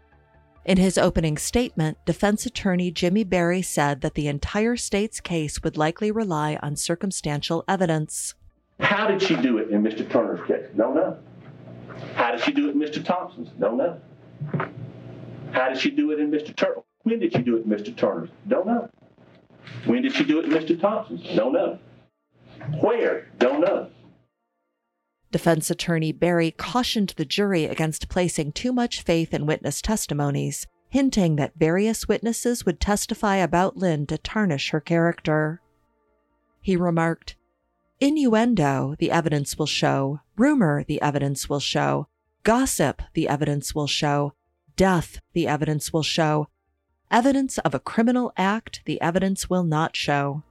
[0.66, 5.78] In his opening statement, defense attorney Jimmy Berry said that the entire state's case would
[5.78, 8.36] likely rely on circumstantial evidence.
[8.80, 10.10] How did she do it in Mr.
[10.10, 10.68] Turner's case?
[10.76, 11.18] No, no.
[12.16, 13.04] How did she do it in Mr.
[13.04, 13.50] Thompson's?
[13.58, 14.00] No, no.
[15.52, 16.56] How did she do it in Mr.
[16.56, 16.82] Turner?
[17.04, 17.96] When did she do it in Mr.
[17.96, 18.30] Turner's?
[18.48, 18.90] Don't know.
[19.86, 20.80] When did she do it in Mr.
[20.80, 21.24] Thompson's?
[21.36, 21.80] Don't know.
[22.82, 23.28] Where?
[23.38, 23.90] Don't know.
[25.32, 31.36] Defense attorney Berry cautioned the jury against placing too much faith in witness testimonies, hinting
[31.36, 35.62] that various witnesses would testify about Lynn to tarnish her character.
[36.62, 37.36] He remarked,
[38.00, 42.08] Innuendo, the evidence will show, rumor, the evidence will show,
[42.44, 44.34] gossip, the evidence will show,
[44.76, 46.48] death, the evidence will show,
[47.12, 50.44] evidence of a criminal act, the evidence will not show.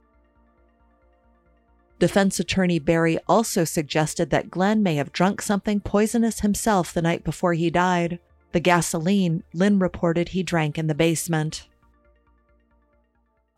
[1.97, 7.25] Defense attorney Berry also suggested that Glenn may have drunk something poisonous himself the night
[7.25, 8.19] before he died.
[8.53, 11.67] The gasoline Lynn reported he drank in the basement.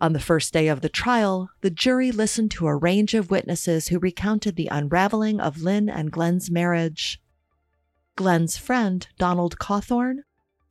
[0.02, 3.90] On the first day of the trial, the jury listened to a range of witnesses
[3.90, 7.22] who recounted the unraveling of Lynn and Glenn's marriage.
[8.16, 10.24] Glenn's friend, Donald Cawthorn,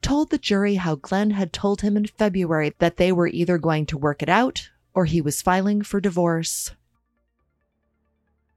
[0.02, 3.86] told the jury how Glenn had told him in February that they were either going
[3.86, 6.72] to work it out or he was filing for divorce.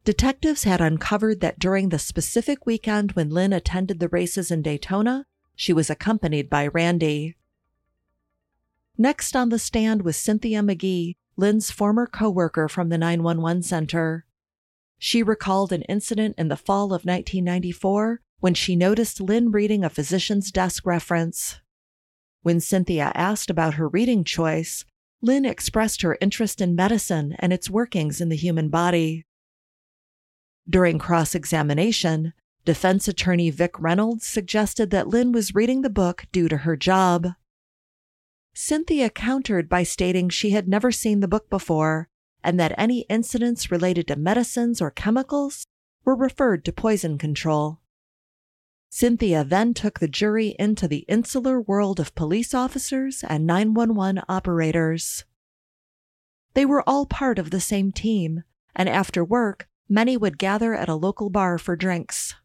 [0.03, 5.27] Detectives had uncovered that during the specific weekend when Lynn attended the races in Daytona,
[5.55, 7.35] she was accompanied by Randy.
[8.97, 14.25] Next on the stand was Cynthia McGee, Lynn's former coworker from the 911 center.
[14.99, 19.89] She recalled an incident in the fall of 1994 when she noticed Lynn reading a
[19.89, 21.59] physician's desk reference.
[22.43, 24.85] When Cynthia asked about her reading choice,
[25.21, 29.25] Lynn expressed her interest in medicine and its workings in the human body.
[30.69, 32.33] During cross examination,
[32.63, 37.29] defense attorney Vic Reynolds suggested that Lynn was reading the book due to her job.
[38.53, 42.07] Cynthia countered by stating she had never seen the book before
[42.43, 45.65] and that any incidents related to medicines or chemicals
[46.03, 47.79] were referred to poison control.
[48.89, 55.23] Cynthia then took the jury into the insular world of police officers and 911 operators.
[56.53, 58.43] They were all part of the same team,
[58.75, 62.35] and after work, many would gather at a local bar for drinks.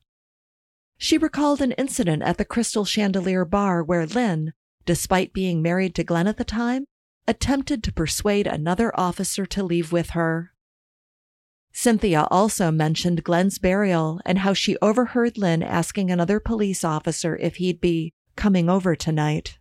[0.96, 4.54] She recalled an incident at the Crystal Chandelier Bar where Lynn,
[4.88, 6.86] despite being married to Glenn at the time,
[7.26, 10.54] attempted to persuade another officer to leave with her.
[11.74, 17.56] Cynthia also mentioned Glenn's burial and how she overheard Lynn asking another police officer if
[17.56, 19.58] he'd be coming over tonight.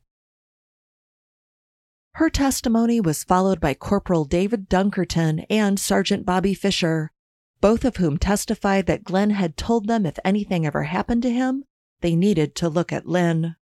[2.13, 7.11] Her testimony was followed by Corporal David Dunkerton and Sergeant Bobby Fisher,
[7.59, 11.65] both of whom testified that Glenn had told them if anything ever happened to him,
[11.99, 13.57] they needed to look at Lynn.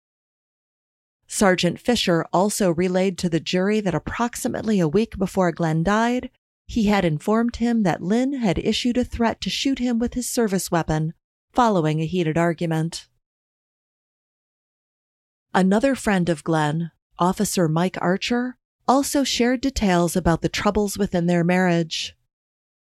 [1.27, 6.31] Sergeant Fisher also relayed to the jury that approximately a week before Glenn died,
[6.67, 10.29] he had informed him that Lynn had issued a threat to shoot him with his
[10.29, 11.15] service weapon
[11.53, 13.07] following a heated argument.
[15.53, 18.57] Another friend of Glenn, Officer Mike Archer,
[18.89, 22.17] also shared details about the troubles within their marriage.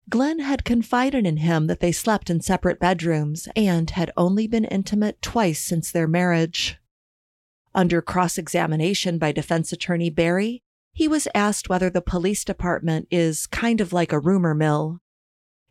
[0.09, 4.64] Glenn had confided in him that they slept in separate bedrooms and had only been
[4.64, 6.78] intimate twice since their marriage.
[7.79, 13.47] Under cross examination by defense attorney Berry, he was asked whether the police department is
[13.47, 14.99] kind of like a rumor mill.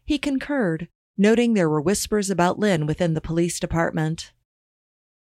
[0.06, 0.88] He concurred,
[1.18, 4.32] noting there were whispers about Lynn within the police department.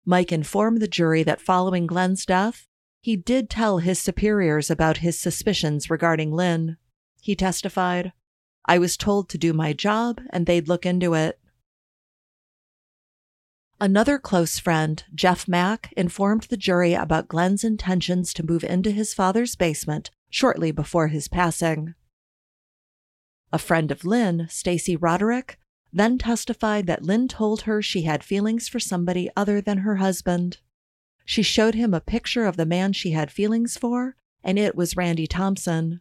[0.06, 2.68] Mike informed the jury that following Glenn's death,
[3.02, 6.78] he did tell his superiors about his suspicions regarding Lynn.
[7.20, 8.14] He testified,
[8.68, 11.40] I was told to do my job and they'd look into it.
[13.80, 19.14] Another close friend, Jeff Mack, informed the jury about Glenn's intentions to move into his
[19.14, 21.94] father's basement shortly before his passing.
[23.52, 25.60] A friend of Lynn, Stacy Roderick,
[25.92, 30.60] then testified that Lynn told her she had feelings for somebody other than her husband.
[31.26, 34.96] She showed him a picture of the man she had feelings for, and it was
[34.96, 36.00] Randy Thompson.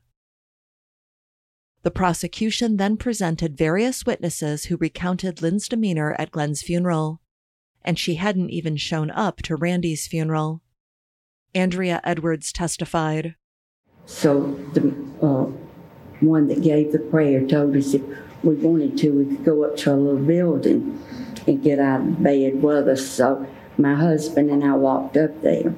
[1.83, 7.21] The prosecution then presented various witnesses who recounted Lynn's demeanor at Glenn's funeral
[7.85, 10.63] and she hadn't even shown up to Randy's funeral.
[11.55, 13.37] Andrea Edwards testified.
[14.07, 14.89] So the
[15.23, 15.51] uh,
[16.21, 18.03] one that gave the prayer told us if
[18.43, 21.03] we wanted to, we could go up to a little building
[21.47, 23.07] and get out of bed with us.
[23.07, 23.47] So
[23.79, 25.75] my husband and I walked up there.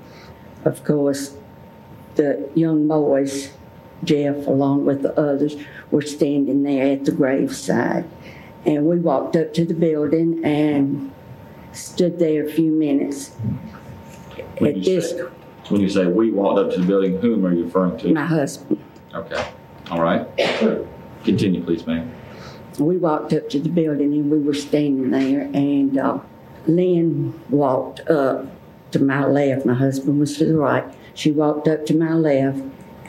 [0.64, 1.36] Of course,
[2.16, 3.52] the young boys,
[4.02, 5.56] Jeff along with the others,
[5.90, 8.08] were standing there at the graveside.
[8.64, 11.12] And we walked up to the building and
[11.76, 13.30] stood there a few minutes.
[14.58, 15.20] When At you this, say,
[15.68, 18.12] when you say we walked up to the building, whom are you referring to?
[18.12, 18.82] my husband,
[19.14, 19.46] Okay,
[19.90, 20.26] all right.
[21.24, 22.10] Continue, please, ma'am.
[22.78, 26.18] we walked up to the building and we were standing there and uh,
[26.66, 28.46] Lynn walked up
[28.92, 29.64] to my left.
[29.66, 30.84] My husband was to the right.
[31.14, 32.62] She walked up to my left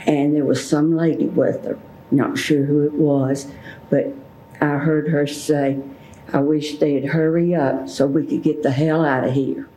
[0.07, 1.77] and there was some lady with her.
[2.11, 3.47] Not sure who it was,
[3.89, 4.13] but
[4.61, 5.79] I heard her say,
[6.33, 9.69] I wish they'd hurry up so we could get the hell out of here.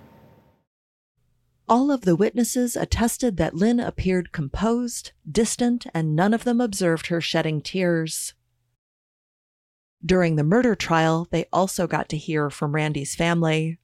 [1.69, 7.07] All of the witnesses attested that Lynn appeared composed, distant, and none of them observed
[7.07, 8.35] her shedding tears.
[10.05, 13.79] During the murder trial, they also got to hear from Randy's family.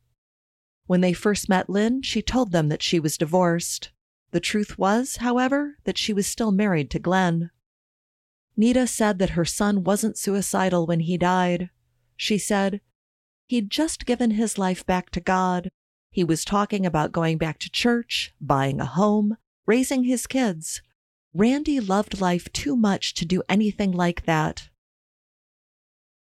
[0.86, 3.92] When they first met Lynn, she told them that she was divorced.
[4.32, 7.50] The truth was, however, that she was still married to Glenn.
[8.56, 11.70] Nita said that her son wasn't suicidal when he died.
[12.16, 12.80] She said,
[13.46, 15.70] He'd just given his life back to God.
[16.10, 19.36] He was talking about going back to church, buying a home,
[19.66, 20.82] raising his kids.
[21.34, 24.68] Randy loved life too much to do anything like that.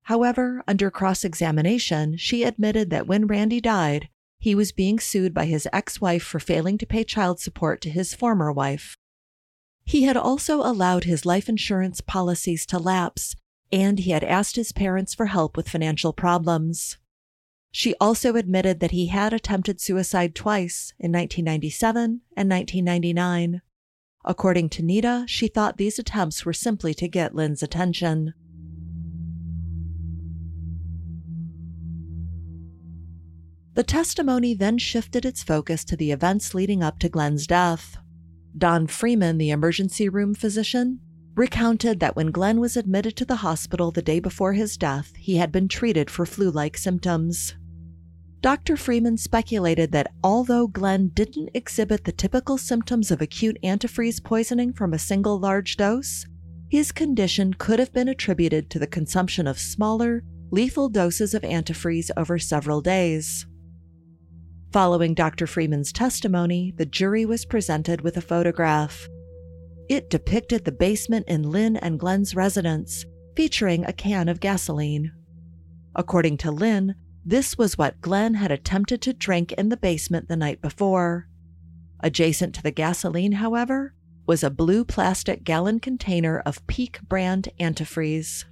[0.02, 5.46] However, under cross examination, she admitted that when Randy died, he was being sued by
[5.46, 8.96] his ex wife for failing to pay child support to his former wife.
[9.84, 13.34] He had also allowed his life insurance policies to lapse,
[13.72, 16.98] and he had asked his parents for help with financial problems.
[17.70, 23.60] She also admitted that he had attempted suicide twice in 1997 and 1999.
[24.24, 28.34] According to Nita, she thought these attempts were simply to get Lynn's attention.
[33.74, 37.98] The testimony then shifted its focus to the events leading up to Glenn's death.
[38.56, 41.00] Don Freeman, the emergency room physician,
[41.36, 45.36] recounted that when Glenn was admitted to the hospital the day before his death, he
[45.36, 47.54] had been treated for flu like symptoms.
[48.40, 48.76] Dr.
[48.76, 54.94] Freeman speculated that although Glenn didn't exhibit the typical symptoms of acute antifreeze poisoning from
[54.94, 56.26] a single large dose,
[56.70, 62.10] his condition could have been attributed to the consumption of smaller, lethal doses of antifreeze
[62.16, 63.46] over several days.
[64.72, 65.46] Following Dr.
[65.46, 69.08] Freeman's testimony, the jury was presented with a photograph.
[69.88, 73.04] It depicted the basement in Lynn and Glenn's residence,
[73.36, 75.12] featuring a can of gasoline.
[75.94, 80.36] According to Lynn, this was what Glenn had attempted to drink in the basement the
[80.36, 81.28] night before.
[82.00, 83.94] Adjacent to the gasoline, however,
[84.26, 88.44] was a blue plastic gallon container of Peak brand antifreeze.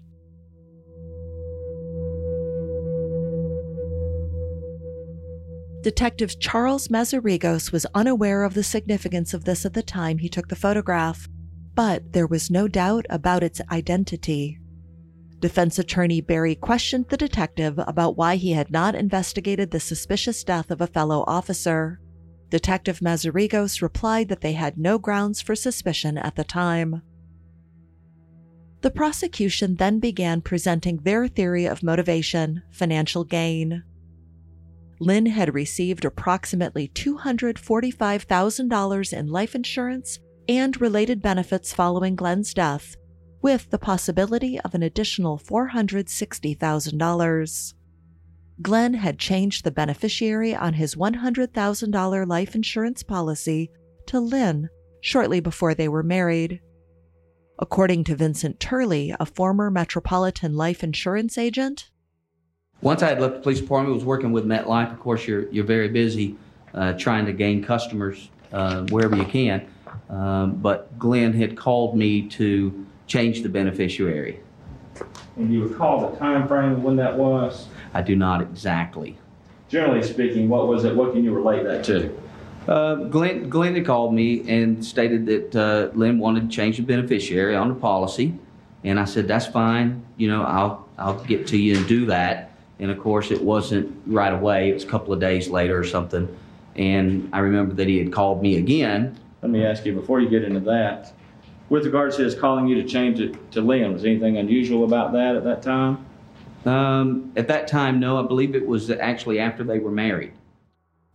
[5.84, 10.48] Detective Charles Mazarigos was unaware of the significance of this at the time he took
[10.48, 11.28] the photograph,
[11.74, 14.58] but there was no doubt about its identity.
[15.40, 20.70] Defense attorney Berry questioned the detective about why he had not investigated the suspicious death
[20.70, 22.00] of a fellow officer.
[22.48, 27.02] Detective Mazarigos replied that they had no grounds for suspicion at the time.
[28.80, 33.82] The prosecution then began presenting their theory of motivation financial gain.
[35.00, 40.18] Lynn had received approximately $245,000 in life insurance
[40.48, 42.96] and related benefits following Glenn's death,
[43.42, 47.74] with the possibility of an additional $460,000.
[48.62, 53.72] Glenn had changed the beneficiary on his $100,000 life insurance policy
[54.06, 54.68] to Lynn
[55.00, 56.60] shortly before they were married.
[57.58, 61.90] According to Vincent Turley, a former Metropolitan life insurance agent,
[62.84, 64.92] once I had left the police department, I was working with MetLife.
[64.92, 66.36] Of course, you're you're very busy
[66.74, 69.66] uh, trying to gain customers uh, wherever you can.
[70.10, 74.40] Um, but Glenn had called me to change the beneficiary.
[75.36, 77.66] And you recall the time frame when that was?
[77.94, 79.18] I do not exactly.
[79.68, 80.94] Generally speaking, what was it?
[80.94, 82.16] What can you relate that to?
[82.68, 86.82] Uh, Glenn, Glenn had called me and stated that uh, Lynn wanted to change the
[86.82, 88.34] beneficiary on the policy,
[88.84, 90.04] and I said that's fine.
[90.18, 92.53] You know, I'll I'll get to you and do that.
[92.78, 94.70] And of course, it wasn't right away.
[94.70, 96.28] It was a couple of days later or something.
[96.76, 99.18] And I remember that he had called me again.
[99.42, 101.12] Let me ask you before you get into that.
[101.68, 105.12] With regards to his calling you to change it to Lynn, was anything unusual about
[105.12, 106.04] that at that time?
[106.64, 108.22] Um, at that time, no.
[108.22, 110.32] I believe it was actually after they were married.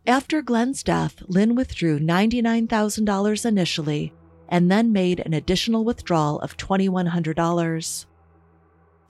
[0.07, 4.13] After Glenn's death, Lynn withdrew $99,000 initially
[4.47, 8.05] and then made an additional withdrawal of $2,100.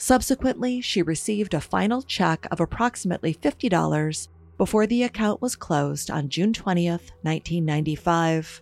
[0.01, 6.29] Subsequently, she received a final check of approximately $50 before the account was closed on
[6.29, 8.61] June 20th, 1995.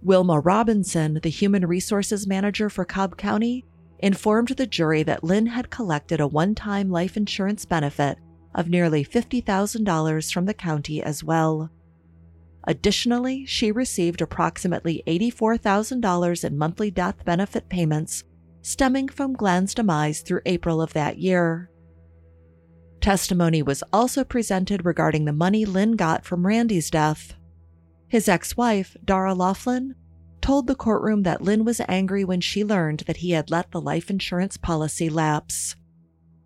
[0.00, 3.64] Wilma Robinson, the human resources manager for Cobb County,
[3.98, 8.18] informed the jury that Lynn had collected a one time life insurance benefit
[8.54, 11.70] of nearly $50,000 from the county as well.
[12.68, 18.22] Additionally, she received approximately $84,000 in monthly death benefit payments
[18.68, 21.70] stemming from Glenn's demise through April of that year.
[23.00, 27.34] Testimony was also presented regarding the money Lynn got from Randy's death.
[28.08, 29.94] His ex wife, Dara Laughlin,
[30.42, 33.80] told the courtroom that Lynn was angry when she learned that he had let the
[33.80, 35.74] life insurance policy lapse.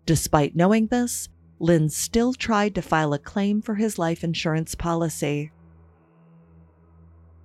[0.05, 1.27] Despite knowing this,
[1.59, 5.51] Lynn still tried to file a claim for his life insurance policy.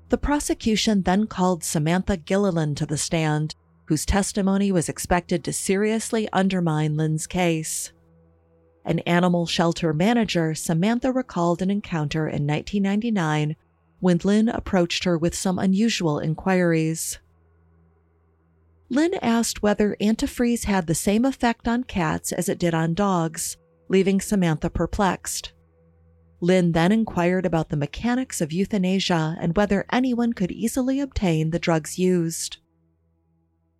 [0.08, 3.54] The prosecution then called Samantha Gilliland to the stand
[3.88, 7.90] whose testimony was expected to seriously undermine Lynn's case.
[8.84, 13.56] An animal shelter manager, Samantha recalled an encounter in 1999
[14.00, 17.18] when Lynn approached her with some unusual inquiries.
[18.90, 23.56] Lynn asked whether antifreeze had the same effect on cats as it did on dogs,
[23.88, 25.54] leaving Samantha perplexed.
[26.42, 31.58] Lynn then inquired about the mechanics of euthanasia and whether anyone could easily obtain the
[31.58, 32.58] drugs used.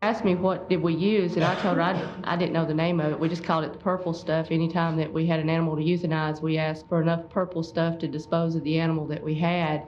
[0.01, 2.72] Asked me what did we use, and I told her I, I didn't know the
[2.72, 3.18] name of it.
[3.18, 4.53] We just called it the purple stuff.
[4.53, 8.07] Anytime that we had an animal to euthanize, we asked for enough purple stuff to
[8.07, 9.82] dispose of the animal that we had.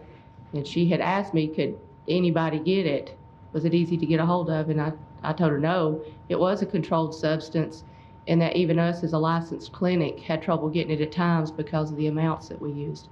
[0.53, 3.17] And she had asked me, could anybody get it?
[3.53, 4.69] Was it easy to get a hold of?
[4.69, 4.93] And I,
[5.23, 6.05] I told her no.
[6.29, 7.85] It was a controlled substance,
[8.27, 11.93] and that even us as a licensed clinic had trouble getting it at times because
[11.93, 13.09] of the amounts that we used.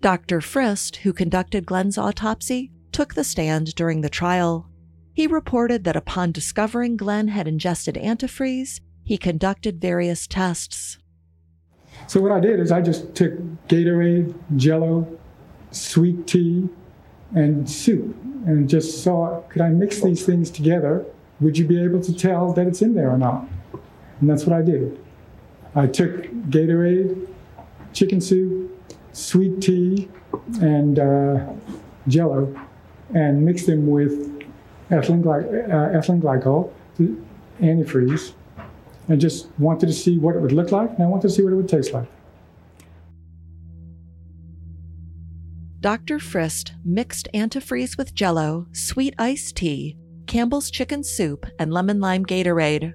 [0.00, 0.40] Dr.
[0.40, 4.67] Frist, who conducted Glenn's autopsy, took the stand during the trial.
[5.18, 10.96] He reported that upon discovering Glenn had ingested antifreeze, he conducted various tests.
[12.06, 13.32] So, what I did is I just took
[13.66, 15.18] Gatorade, Jello,
[15.72, 16.68] sweet tea,
[17.34, 18.16] and soup
[18.46, 21.04] and just saw could I mix these things together?
[21.40, 23.44] Would you be able to tell that it's in there or not?
[24.20, 25.04] And that's what I did.
[25.74, 27.26] I took Gatorade,
[27.92, 28.70] chicken soup,
[29.12, 30.08] sweet tea,
[30.62, 31.44] and uh,
[32.06, 32.56] Jello,
[33.12, 34.37] and mixed them with
[34.90, 36.70] ethylene, gly- uh, ethylene glycol,
[37.60, 38.32] antifreeze,
[39.08, 41.42] and just wanted to see what it would look like, and I wanted to see
[41.42, 42.08] what it would taste like.
[45.80, 46.18] Dr.
[46.18, 52.92] Frist mixed antifreeze with jello, sweet iced tea, Campbell's chicken soup, and lemon lime Gatorade.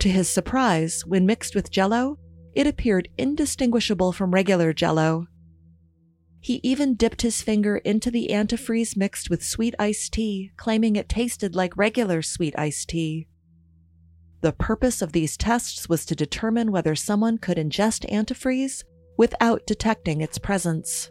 [0.00, 2.18] To his surprise, when mixed with jello,
[2.54, 5.26] it appeared indistinguishable from regular jello.
[6.40, 11.08] He even dipped his finger into the antifreeze mixed with sweet iced tea, claiming it
[11.08, 13.26] tasted like regular sweet iced tea.
[14.42, 18.84] The purpose of these tests was to determine whether someone could ingest antifreeze
[19.16, 21.10] without detecting its presence.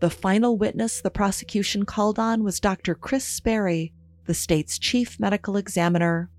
[0.00, 2.94] The final witness the prosecution called on was Dr.
[2.94, 3.92] Kris Sperry,
[4.26, 6.30] the state's chief medical examiner.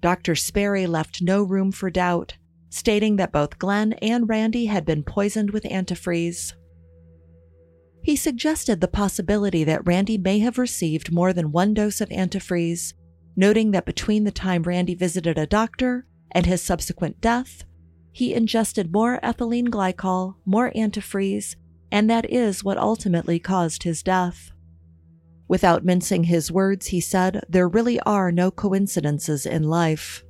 [0.00, 0.34] Dr.
[0.34, 2.36] Sperry left no room for doubt,
[2.74, 6.54] stating that both Glenn and Randy had been poisoned with antifreeze.
[8.02, 12.92] He suggested the possibility that Randy may have received more than one dose of antifreeze,
[13.36, 17.62] noting that between the time Randy visited a doctor and his subsequent death,
[18.10, 21.54] he ingested more ethylene glycol, more antifreeze,
[21.92, 24.50] and that is what ultimately caused his death.
[25.46, 30.23] Without mincing his words, he said, There really are no coincidences in life.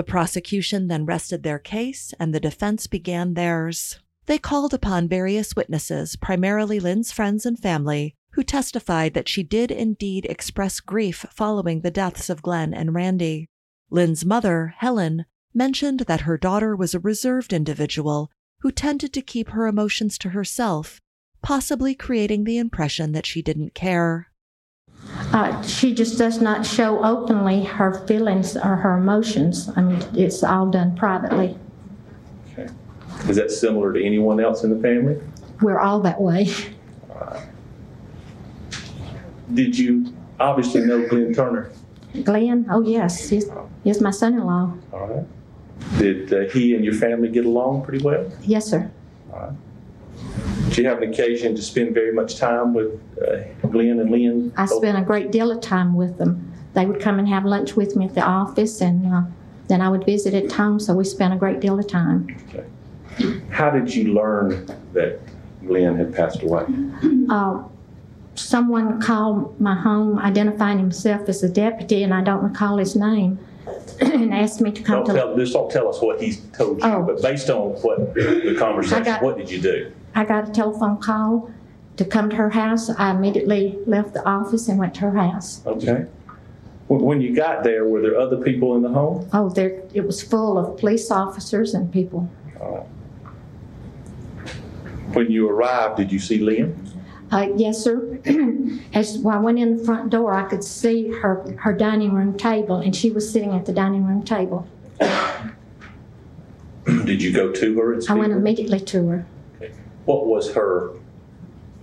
[0.00, 3.98] The prosecution then rested their case and the defense began theirs.
[4.24, 9.70] They called upon various witnesses, primarily Lynn's friends and family, who testified that she did
[9.70, 13.50] indeed express grief following the deaths of Glenn and Randy.
[13.90, 18.30] Lynn's mother, Helen, mentioned that her daughter was a reserved individual
[18.60, 21.02] who tended to keep her emotions to herself,
[21.42, 24.29] possibly creating the impression that she didn't care.
[25.32, 29.70] Uh, she just does not show openly her feelings or her emotions.
[29.76, 31.56] I mean, it's all done privately.
[32.52, 32.68] Okay.
[33.28, 35.20] Is that similar to anyone else in the family?
[35.62, 36.52] We're all that way.
[39.54, 41.70] Did you obviously know Glenn Turner?
[42.24, 42.66] Glenn?
[42.70, 43.28] Oh, yes.
[43.28, 43.48] He's,
[43.84, 44.74] he's my son in law.
[44.92, 45.26] All right.
[45.98, 48.30] Did uh, he and your family get along pretty well?
[48.42, 48.90] Yes, sir.
[49.32, 49.52] All right.
[50.68, 54.52] Did you have an occasion to spend very much time with uh, Glenn and Lynn?
[54.56, 56.52] I spent a great deal of time with them.
[56.74, 59.22] They would come and have lunch with me at the office, and uh,
[59.68, 62.36] then I would visit at home, so we spent a great deal of time.
[62.48, 62.64] Okay.
[63.50, 65.18] How did you learn that
[65.66, 66.64] Glenn had passed away?
[67.28, 67.64] Uh,
[68.36, 73.40] someone called my home identifying himself as a deputy, and I don't recall his name,
[74.00, 75.20] and asked me to come Don't to.
[75.20, 77.02] tell, just don't tell us what he's told you, Oh.
[77.02, 79.92] but based on what the conversation, got- what did you do?
[80.14, 81.50] I got a telephone call
[81.96, 82.90] to come to her house.
[82.90, 85.62] I immediately left the office and went to her house.
[85.66, 86.06] Okay.
[86.88, 89.28] When when you got there, were there other people in the home?
[89.32, 92.28] Oh, there, it was full of police officers and people.
[95.12, 96.76] When you arrived, did you see Lynn?
[97.32, 98.20] Uh, yes, sir.
[98.94, 102.36] As when I went in the front door, I could see her, her dining room
[102.36, 104.66] table, and she was sitting at the dining room table.
[106.84, 108.38] Did you go to her and I went with her?
[108.38, 109.26] immediately to her.
[110.04, 110.90] What was her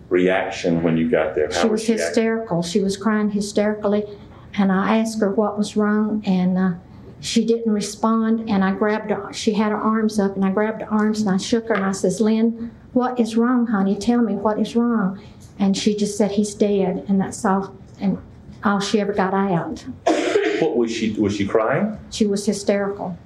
[0.10, 1.50] reaction when you got there?
[1.52, 1.98] How She was acting?
[1.98, 2.64] hysterical.
[2.64, 4.04] She was crying hysterically,
[4.58, 6.72] and I asked her what was wrong, and uh,
[7.20, 8.50] she didn't respond.
[8.50, 9.32] And I grabbed her.
[9.34, 11.86] She had her arms up, and I grabbed her arms and I shook her, and
[11.86, 13.96] I says, "Lynn, what is wrong, honey?
[13.98, 15.22] Tell me what is wrong."
[15.60, 17.76] And she just said, "He's dead," and that's all.
[18.00, 18.18] And
[18.64, 19.86] all she ever got out.
[20.60, 21.12] What was she?
[21.14, 21.98] Was she crying?
[22.12, 23.18] She was hysterical.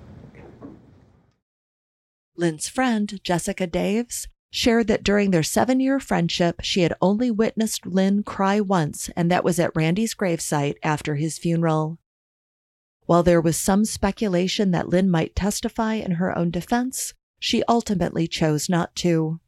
[2.35, 7.85] Lynn's friend, Jessica Daves, shared that during their seven year friendship, she had only witnessed
[7.85, 11.97] Lynn cry once, and that was at Randy's gravesite after his funeral.
[13.05, 18.27] While there was some speculation that Lynn might testify in her own defense, she ultimately
[18.27, 19.39] chose not to.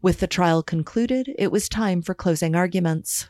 [0.00, 3.28] With the trial concluded, it was time for closing arguments.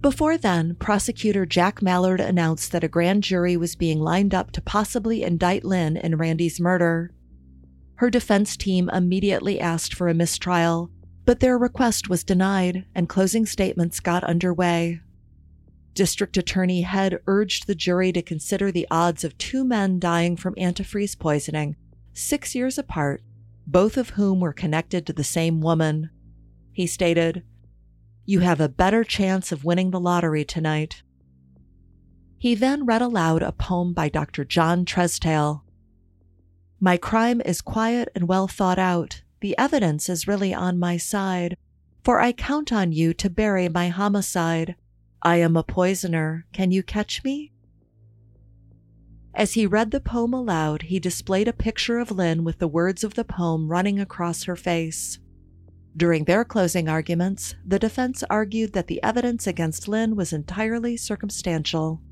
[0.00, 4.62] Before then, prosecutor Jack Mallard announced that a grand jury was being lined up to
[4.62, 7.12] possibly indict Lynn in Randy's murder.
[7.96, 10.90] Her defense team immediately asked for a mistrial,
[11.24, 15.00] but their request was denied and closing statements got underway.
[15.94, 20.54] District Attorney Head urged the jury to consider the odds of two men dying from
[20.56, 21.74] antifreeze poisoning,
[22.12, 23.22] six years apart,
[23.66, 26.10] both of whom were connected to the same woman.
[26.70, 27.42] He stated,
[28.28, 31.04] You have a better chance of winning the lottery tonight.
[32.38, 34.44] He then read aloud a poem by Dr.
[34.44, 35.62] John Trestrail.
[36.80, 41.56] My crime is quiet and well thought out the evidence is really on my side,
[42.02, 44.74] for I count on you to bury my homicide.
[45.22, 46.46] I am a poisoner.
[46.52, 47.52] Can you catch me?
[49.34, 53.04] As he read the poem aloud, he displayed a picture of Lynn with the words
[53.04, 55.20] of the poem running across her face.
[55.96, 62.02] During their closing arguments, the defense argued that the evidence against Lynn was entirely circumstantial.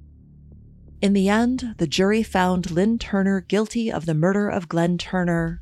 [1.03, 5.61] In the end, the jury found Lynn Turner guilty of the murder of Glenn Turner.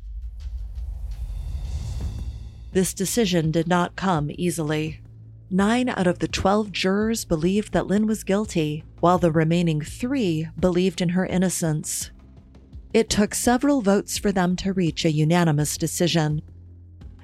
[2.71, 5.01] This decision did not come easily.
[5.49, 10.47] Nine out of the 12 jurors believed that Lynn was guilty, while the remaining three
[10.57, 12.09] believed in her innocence.
[12.93, 16.41] It took several votes for them to reach a unanimous decision.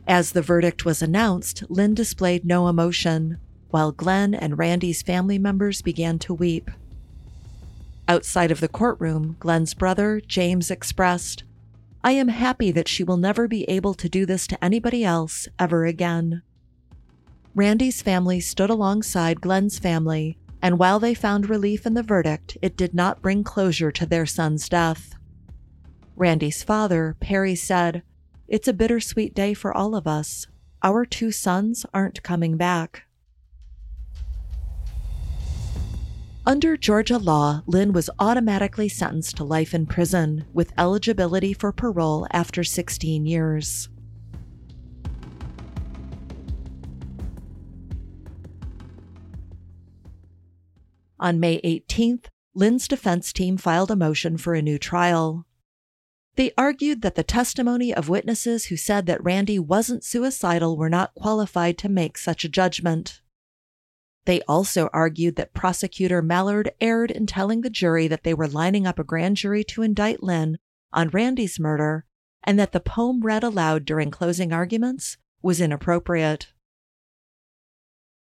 [0.10, 3.38] As the verdict was announced, Lynn displayed no emotion,
[3.70, 6.72] while Glenn and Randy's family members began to weep.
[8.08, 11.44] Outside of the courtroom, Glenn's brother, James, expressed,
[12.04, 15.48] I am happy that she will never be able to do this to anybody else
[15.60, 16.42] ever again.
[17.54, 22.76] Randy's family stood alongside Glenn's family, and while they found relief in the verdict, it
[22.76, 25.14] did not bring closure to their son's death.
[26.16, 28.02] Randy's father, Perry, said,
[28.50, 30.48] It's a bittersweet day for all of us.
[30.82, 33.04] Our two sons aren't coming back.
[36.48, 42.26] Under Georgia law, Lynn was automatically sentenced to life in prison with eligibility for parole
[42.32, 43.88] after 16 years.
[51.20, 52.26] On May 18th,
[52.56, 55.46] Lynn's defense team filed a motion for a new trial.
[56.40, 61.14] They argued that the testimony of witnesses who said that Randy wasn't suicidal were not
[61.14, 63.20] qualified to make such a judgment.
[64.24, 68.88] They also argued that prosecutor Mallard erred in telling the jury that they were lining
[68.88, 70.60] up a grand jury to indict Lynn
[70.94, 72.06] on Randy's murder
[72.42, 76.54] and that the poem read aloud during closing arguments was inappropriate.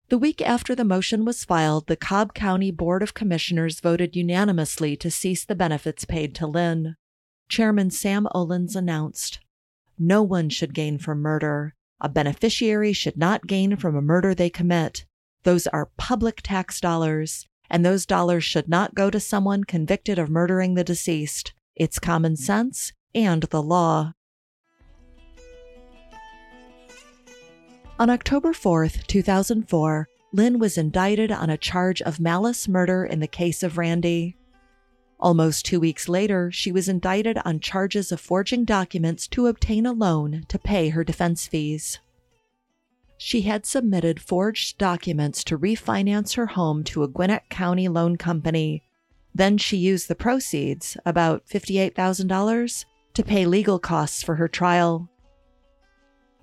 [0.09, 4.97] The week after the motion was filed, the Cobb County Board of Commissioners voted unanimously
[4.97, 6.97] to cease the benefits paid to Lynn.
[7.53, 9.39] Chairman Sam Olens announced
[9.99, 11.75] No one should gain from murder.
[12.01, 15.05] A beneficiary should not gain from a murder they commit.
[15.43, 20.31] Those are public tax dollars, and those dollars should not go to someone convicted of
[20.31, 21.53] murdering the deceased.
[21.77, 24.15] It's common sense and the law.
[27.99, 33.27] On October 4, 2004, Lynn was indicted on a charge of malice murder in the
[33.27, 34.39] case of Randy.
[35.23, 39.93] Almost two weeks later, she was indicted on charges of forging documents to obtain a
[39.93, 41.99] loan to pay her defense fees
[43.25, 48.83] she had submitted forged documents to refinance her home to a Gwinnett County loan company.
[49.33, 52.85] Then she used the proceeds, about $58,000,
[53.15, 55.09] to pay legal costs for her trial.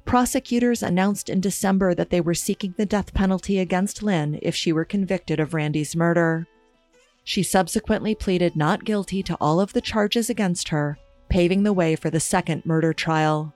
[0.06, 4.72] Prosecutors announced in December that they were seeking the death penalty against Lynn if she
[4.72, 6.48] were convicted of Randy's murder.
[7.24, 10.98] She subsequently pleaded not guilty to all of the charges against her,
[11.30, 13.54] paving the way for the second murder trial.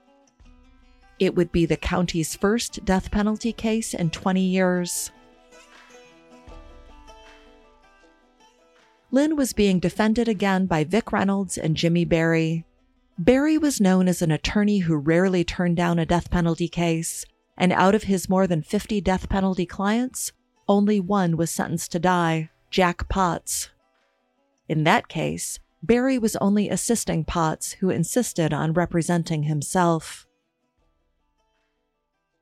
[1.18, 5.10] It would be the county's first death penalty case in 20 years.
[9.10, 12.64] Lynn was being defended again by Vic Reynolds and Jimmy Berry.
[13.16, 17.24] Berry was known as an attorney who rarely turned down a death penalty case,
[17.56, 20.32] and out of his more than 50 death penalty clients,
[20.66, 23.70] only one was sentenced to die Jack Potts.
[24.68, 30.26] In that case, Berry was only assisting Potts, who insisted on representing himself.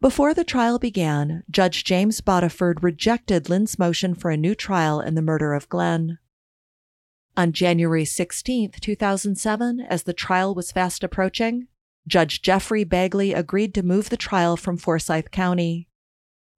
[0.00, 5.16] Before the trial began, Judge James Bodiford rejected Lynn's motion for a new trial in
[5.16, 6.18] the murder of Glenn.
[7.36, 11.66] On January 16, 2007, as the trial was fast approaching,
[12.06, 15.88] Judge Jeffrey Bagley agreed to move the trial from Forsyth County.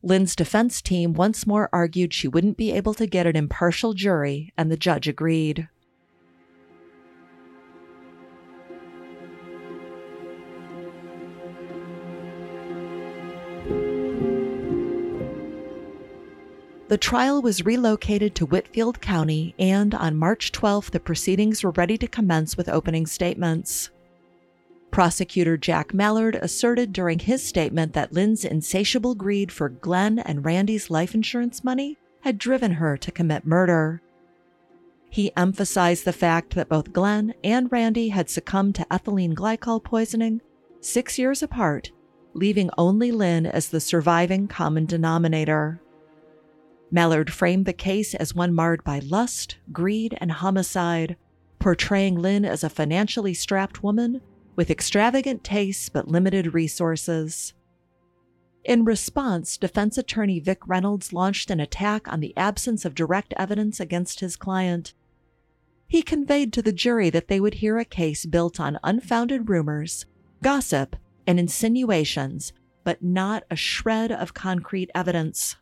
[0.04, 4.52] Lynn's defense team once more argued she wouldn't be able to get an impartial jury,
[4.54, 5.66] and the judge agreed.
[16.88, 21.96] The trial was relocated to Whitfield County, and on March 12, the proceedings were ready
[21.96, 23.88] to commence with opening statements.
[24.94, 30.88] Prosecutor Jack Mallard asserted during his statement that Lynn's insatiable greed for Glenn and Randy's
[30.88, 34.00] life insurance money had driven her to commit murder.
[35.10, 40.40] He emphasized the fact that both Glenn and Randy had succumbed to ethylene glycol poisoning
[40.80, 41.90] six years apart,
[42.32, 45.80] leaving only Lynn as the surviving common denominator.
[46.92, 51.16] Mallard framed the case as one marred by lust, greed, and homicide,
[51.58, 54.20] portraying Lynn as a financially strapped woman
[54.56, 57.54] with extravagant tastes but limited resources.
[58.64, 63.78] In response, defense attorney Vic Reynolds launched an attack on the absence of direct evidence
[63.78, 64.94] against his client.
[65.86, 70.06] He conveyed to the jury that they would hear a case built on unfounded rumors,
[70.42, 72.52] gossip, and insinuations,
[72.84, 75.56] but not a shred of concrete evidence.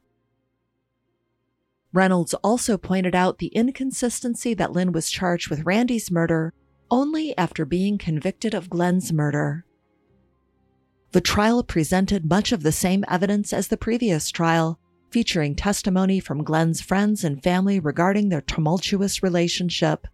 [1.93, 6.55] Reynolds also pointed out the inconsistency that Lynn was charged with Randy's murder
[6.93, 9.64] only after being convicted of Glenn's murder.
[11.12, 14.78] The trial presented much of the same evidence as the previous trial,
[15.10, 20.06] featuring testimony from Glenn's friends and family regarding their tumultuous relationship.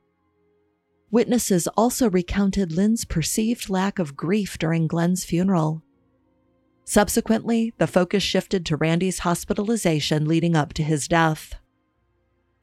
[1.10, 5.82] Witnesses also recounted Lynn's perceived lack of grief during Glenn's funeral.
[6.84, 11.55] Subsequently, the focus shifted to Randy's hospitalization leading up to his death.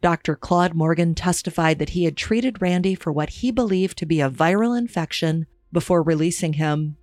[0.05, 0.35] Dr.
[0.35, 4.29] Claude Morgan testified that he had treated Randy for what he believed to be a
[4.29, 6.95] viral infection before releasing him.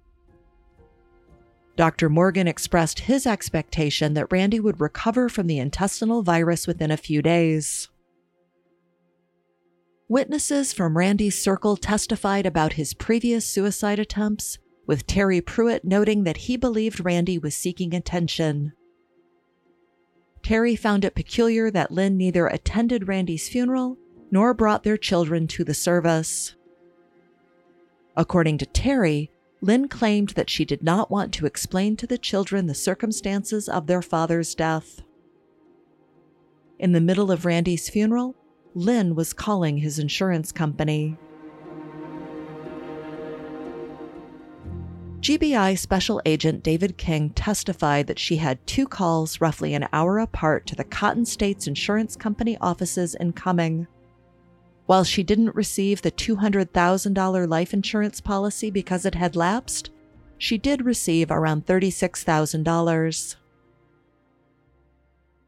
[1.74, 2.08] Dr.
[2.08, 7.22] Morgan expressed his expectation that Randy would recover from the intestinal virus within a few
[7.22, 7.88] days.
[10.08, 16.36] Witnesses from Randy's circle testified about his previous suicide attempts, with Terry Pruitt noting that
[16.36, 18.74] he believed Randy was seeking attention.
[20.42, 23.96] Terry found it peculiar that Lynn neither attended Randy's funeral
[24.30, 26.54] nor brought their children to the service.
[28.16, 32.66] According to Terry, Lynn claimed that she did not want to explain to the children
[32.66, 35.02] the circumstances of their father's death.
[36.78, 38.34] In the middle of Randy's funeral,
[38.74, 41.16] Lynn was calling his insurance company.
[45.22, 50.66] GBI Special Agent David King testified that she had two calls roughly an hour apart
[50.66, 53.86] to the Cotton States Insurance Company offices in Cumming.
[54.86, 59.90] While she didn't receive the $200,000 life insurance policy because it had lapsed,
[60.38, 63.36] she did receive around $36,000.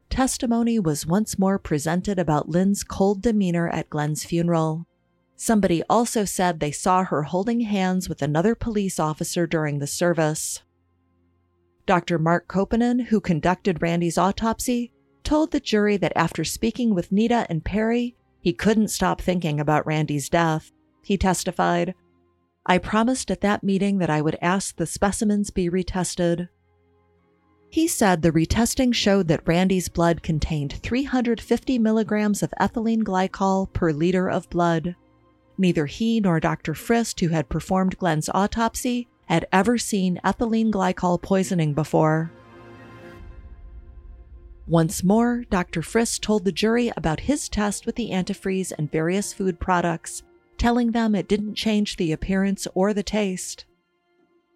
[0.09, 4.87] Testimony was once more presented about Lynn's cold demeanor at Glenn's funeral.
[5.35, 10.61] Somebody also said they saw her holding hands with another police officer during the service.
[11.85, 12.17] Dr.
[12.17, 14.91] Mark Koponen, who conducted Randy's autopsy,
[15.23, 19.85] told the jury that after speaking with Nita and Perry, he couldn't stop thinking about
[19.85, 20.71] Randy's death.
[21.03, 21.93] He testified,
[22.65, 26.49] I promised at that meeting that I would ask the specimens be retested.
[27.69, 33.91] He said the retesting showed that Randy's blood contained 350 milligrams of ethylene glycol per
[33.91, 34.95] liter of blood.
[35.57, 36.73] Neither he nor Dr.
[36.73, 42.31] Frist, who had performed Glenn's autopsy, had ever seen ethylene glycol poisoning before.
[44.67, 45.81] Once more, Dr.
[45.81, 50.23] Frist told the jury about his test with the antifreeze and various food products,
[50.57, 53.65] telling them it didn't change the appearance or the taste.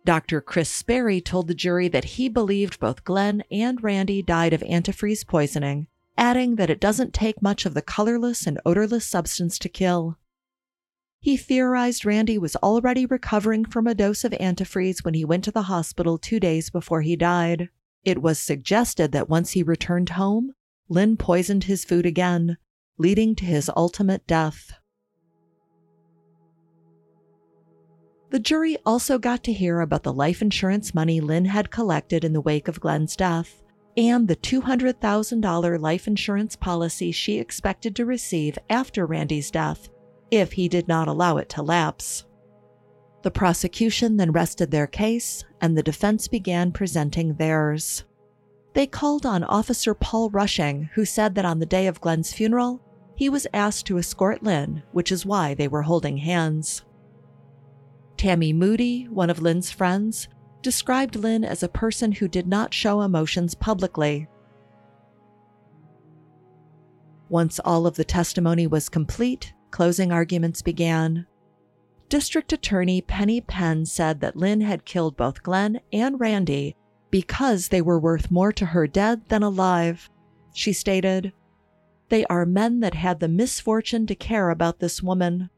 [0.06, 0.42] Dr.
[0.42, 5.28] Kris Sperry told the jury that he believed both Glenn and Randy died of antifreeze
[5.28, 10.18] poisoning, adding that it doesn't take much of the colorless and odorless substance to kill.
[11.22, 15.52] He theorized Randy was already recovering from a dose of antifreeze when he went to
[15.52, 17.70] the hospital two days before he died.
[18.06, 20.54] It was suggested that once he returned home,
[20.88, 22.58] Lynn poisoned his food again,
[22.98, 24.72] leading to his ultimate death.
[28.30, 32.32] The jury also got to hear about the life insurance money Lynn had collected in
[32.32, 33.62] the wake of Glenn's death
[33.98, 39.90] and the $200,000 life insurance policy she expected to receive after Randy's death
[40.32, 42.26] if he did not allow it to lapse.
[43.22, 48.06] The prosecution then rested their case, and the defense began presenting theirs.
[48.74, 52.82] They called on Officer Paul Rushing, who said that on the day of Glenn's funeral,
[53.16, 56.84] he was asked to escort Lynn, which is why they were holding hands.
[58.16, 60.30] Tammy Moody, one of Lynn's friends,
[60.62, 64.28] described Lynn as a person who did not show emotions publicly.
[67.28, 71.26] Once all of the testimony was complete, closing arguments began.
[72.10, 76.76] District Attorney Penny Penn said that Lynn had killed both Glenn and Randy
[77.12, 80.10] because they were worth more to her dead than alive.
[80.54, 81.34] She stated,
[82.10, 85.50] They are men that had the misfortune to care about this woman.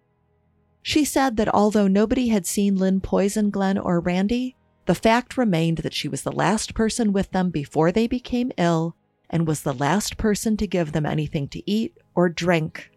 [0.81, 4.55] She said that although nobody had seen Lynn poison Glenn or Randy,
[4.85, 8.95] the fact remained that she was the last person with them before they became ill
[9.29, 12.90] and was the last person to give them anything to eat or drink.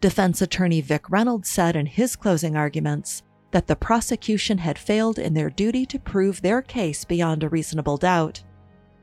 [0.00, 5.34] Defense attorney Vic Reynolds said in his closing arguments that the prosecution had failed in
[5.34, 8.42] their duty to prove their case beyond a reasonable doubt.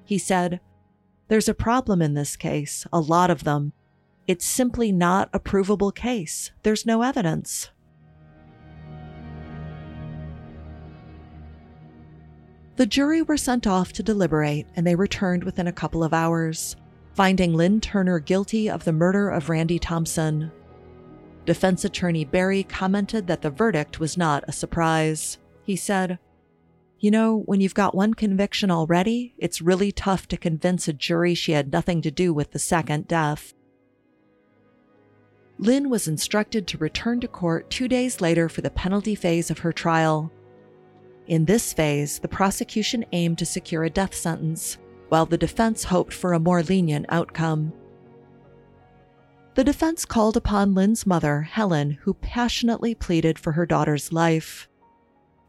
[0.06, 0.60] He said,
[1.28, 3.74] There's a problem in this case, a lot of them.
[4.26, 6.52] It's simply not a provable case.
[6.64, 7.70] There's no evidence.
[12.78, 16.76] The jury were sent off to deliberate, and they returned within a couple of hours,
[17.14, 20.52] finding Lynn Turner guilty of the murder of Randy Thompson.
[21.48, 25.38] Defense attorney Berry commented that the verdict was not a surprise.
[25.64, 26.20] He said,
[27.00, 31.34] You know, when you've got one conviction already, it's really tough to convince a jury
[31.34, 33.54] she had nothing to do with the second death.
[35.58, 39.60] Lynn was instructed to return to court two days later for the penalty phase of
[39.60, 40.30] her trial.
[41.28, 46.12] In this phase, the prosecution aimed to secure a death sentence, while the defense hoped
[46.12, 47.72] for a more lenient outcome.
[49.58, 54.70] The defense called upon Lynn's mother, Helen, who passionately pleaded for her daughter's life.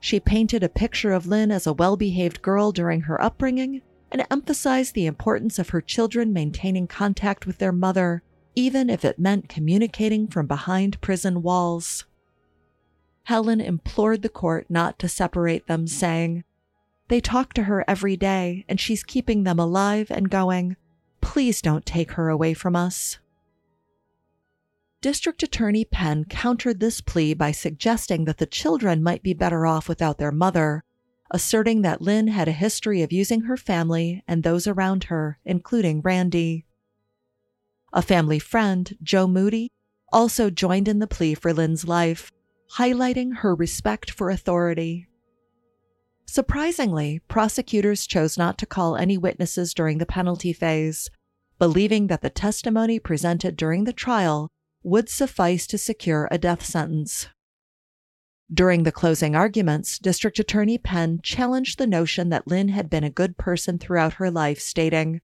[0.00, 4.26] She painted a picture of Lynn as a well behaved girl during her upbringing and
[4.30, 8.22] emphasized the importance of her children maintaining contact with their mother,
[8.54, 12.06] even if it meant communicating from behind prison walls.
[13.24, 16.44] Helen implored the court not to separate them, saying,
[17.08, 20.76] They talk to her every day, and she's keeping them alive and going.
[21.20, 23.18] Please don't take her away from us.
[25.00, 29.88] District Attorney Penn countered this plea by suggesting that the children might be better off
[29.88, 30.82] without their mother,
[31.30, 36.00] asserting that Lynn had a history of using her family and those around her, including
[36.00, 36.66] Randy.
[37.92, 39.70] A family friend, Joe Moody,
[40.12, 42.32] also joined in the plea for Lynn's life,
[42.76, 45.06] highlighting her respect for authority.
[46.26, 51.08] Surprisingly, prosecutors chose not to call any witnesses during the penalty phase,
[51.60, 54.50] believing that the testimony presented during the trial
[54.88, 57.28] would suffice to secure a death sentence.
[58.52, 63.10] During the closing arguments, District Attorney Penn challenged the notion that Lynn had been a
[63.10, 65.20] good person throughout her life, stating,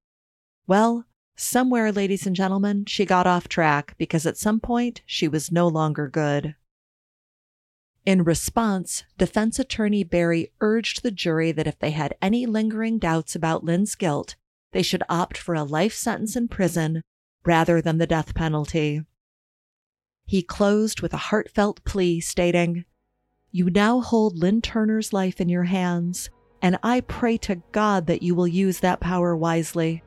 [0.66, 5.50] Well, somewhere, ladies and gentlemen, she got off track because at some point she was
[5.50, 6.54] no longer good.
[8.04, 13.34] In response, defense attorney Berry urged the jury that if they had any lingering doubts
[13.34, 14.36] about Lynn's guilt,
[14.72, 17.00] they should opt for a life sentence in prison
[17.46, 19.00] rather than the death penalty.
[20.26, 22.84] He closed with a heartfelt plea stating,
[23.50, 26.30] You now hold Lynn Turner's life in your hands,
[26.62, 30.02] and I pray to God that you will use that power wisely.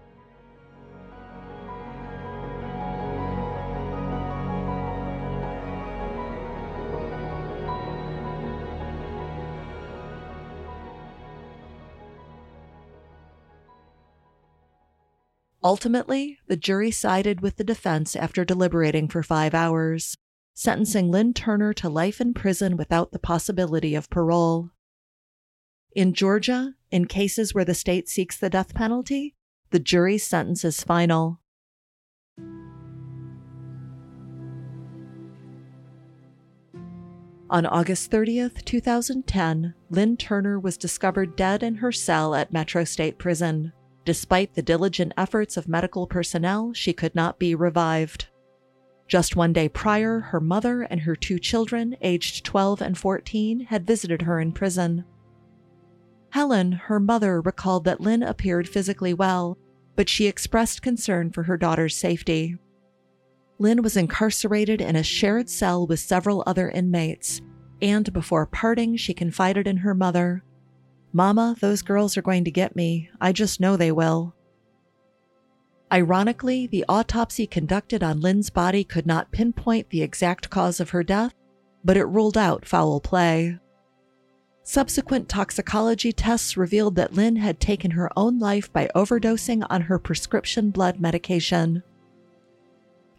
[15.67, 20.15] Ultimately, the jury sided with the defense after deliberating for five hours,
[20.53, 24.69] sentencing Lynn Turner to life in prison without the possibility of parole.
[25.93, 29.35] In Georgia, in cases where the state seeks the death penalty,
[29.71, 31.41] the jury's sentence is final.
[37.49, 43.17] On August 30th, 2010, Lynn Turner was discovered dead in her cell at Metro State
[43.17, 43.73] Prison.
[44.07, 48.27] Despite the diligent efforts of medical personnel, she could not be revived.
[49.09, 53.85] Just one day prior, her mother and her two children, aged 12 and 14, had
[53.85, 55.03] visited her in prison.
[56.29, 59.57] Helen, her mother, recalled that Lynn appeared physically well,
[59.97, 62.55] but she expressed concern for her daughter's safety.
[63.59, 67.41] Lynn was incarcerated in a shared cell with several other inmates,
[67.81, 70.45] and before parting, she confided in her mother
[71.13, 73.09] Mama, those girls are going to get me.
[73.19, 74.35] I just know they will.
[75.91, 81.03] Ironically, the autopsy conducted on Lynn's body could not pinpoint the exact cause of her
[81.03, 81.33] death,
[81.83, 83.57] but it ruled out foul play.
[84.63, 89.97] Subsequent toxicology tests revealed that Lynn had taken her own life by overdosing on her
[89.97, 91.83] prescription blood medication.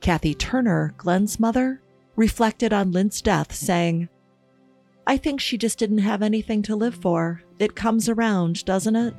[0.00, 1.80] Kathy Turner, Glenn's mother,
[2.16, 4.10] reflected on Lynn's death, saying,
[5.06, 9.14] I think she just didn't have anything to live for it comes around, doesn't it?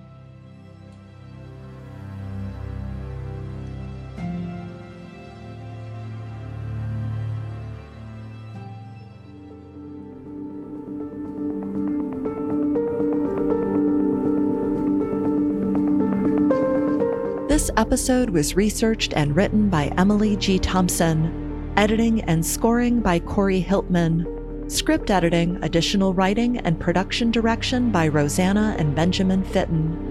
[17.49, 20.59] This episode was researched and written by Emily G.
[20.59, 24.38] Thompson, editing and scoring by Kory Hilpmann
[24.69, 30.05] script editing, additional writing, and production direction by Rosanna and Benjamin Fitton.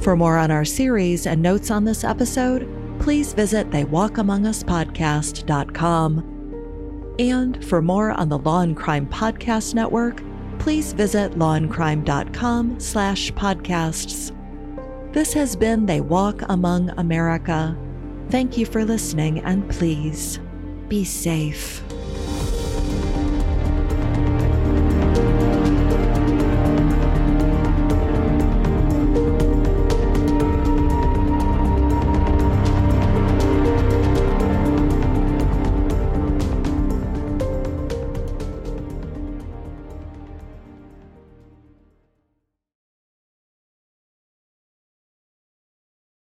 [0.00, 2.66] For more on our series and notes on this episode,
[3.00, 6.32] please visit theywalkamonguspodcast.com.
[7.18, 10.22] And for more on the Law and Crime Podcast Network,
[10.58, 14.32] please visit lawandcrime.com slash podcasts.
[15.12, 17.76] This has been They Walk Among America.
[18.30, 20.38] Thank you for listening and please
[20.88, 21.82] be safe.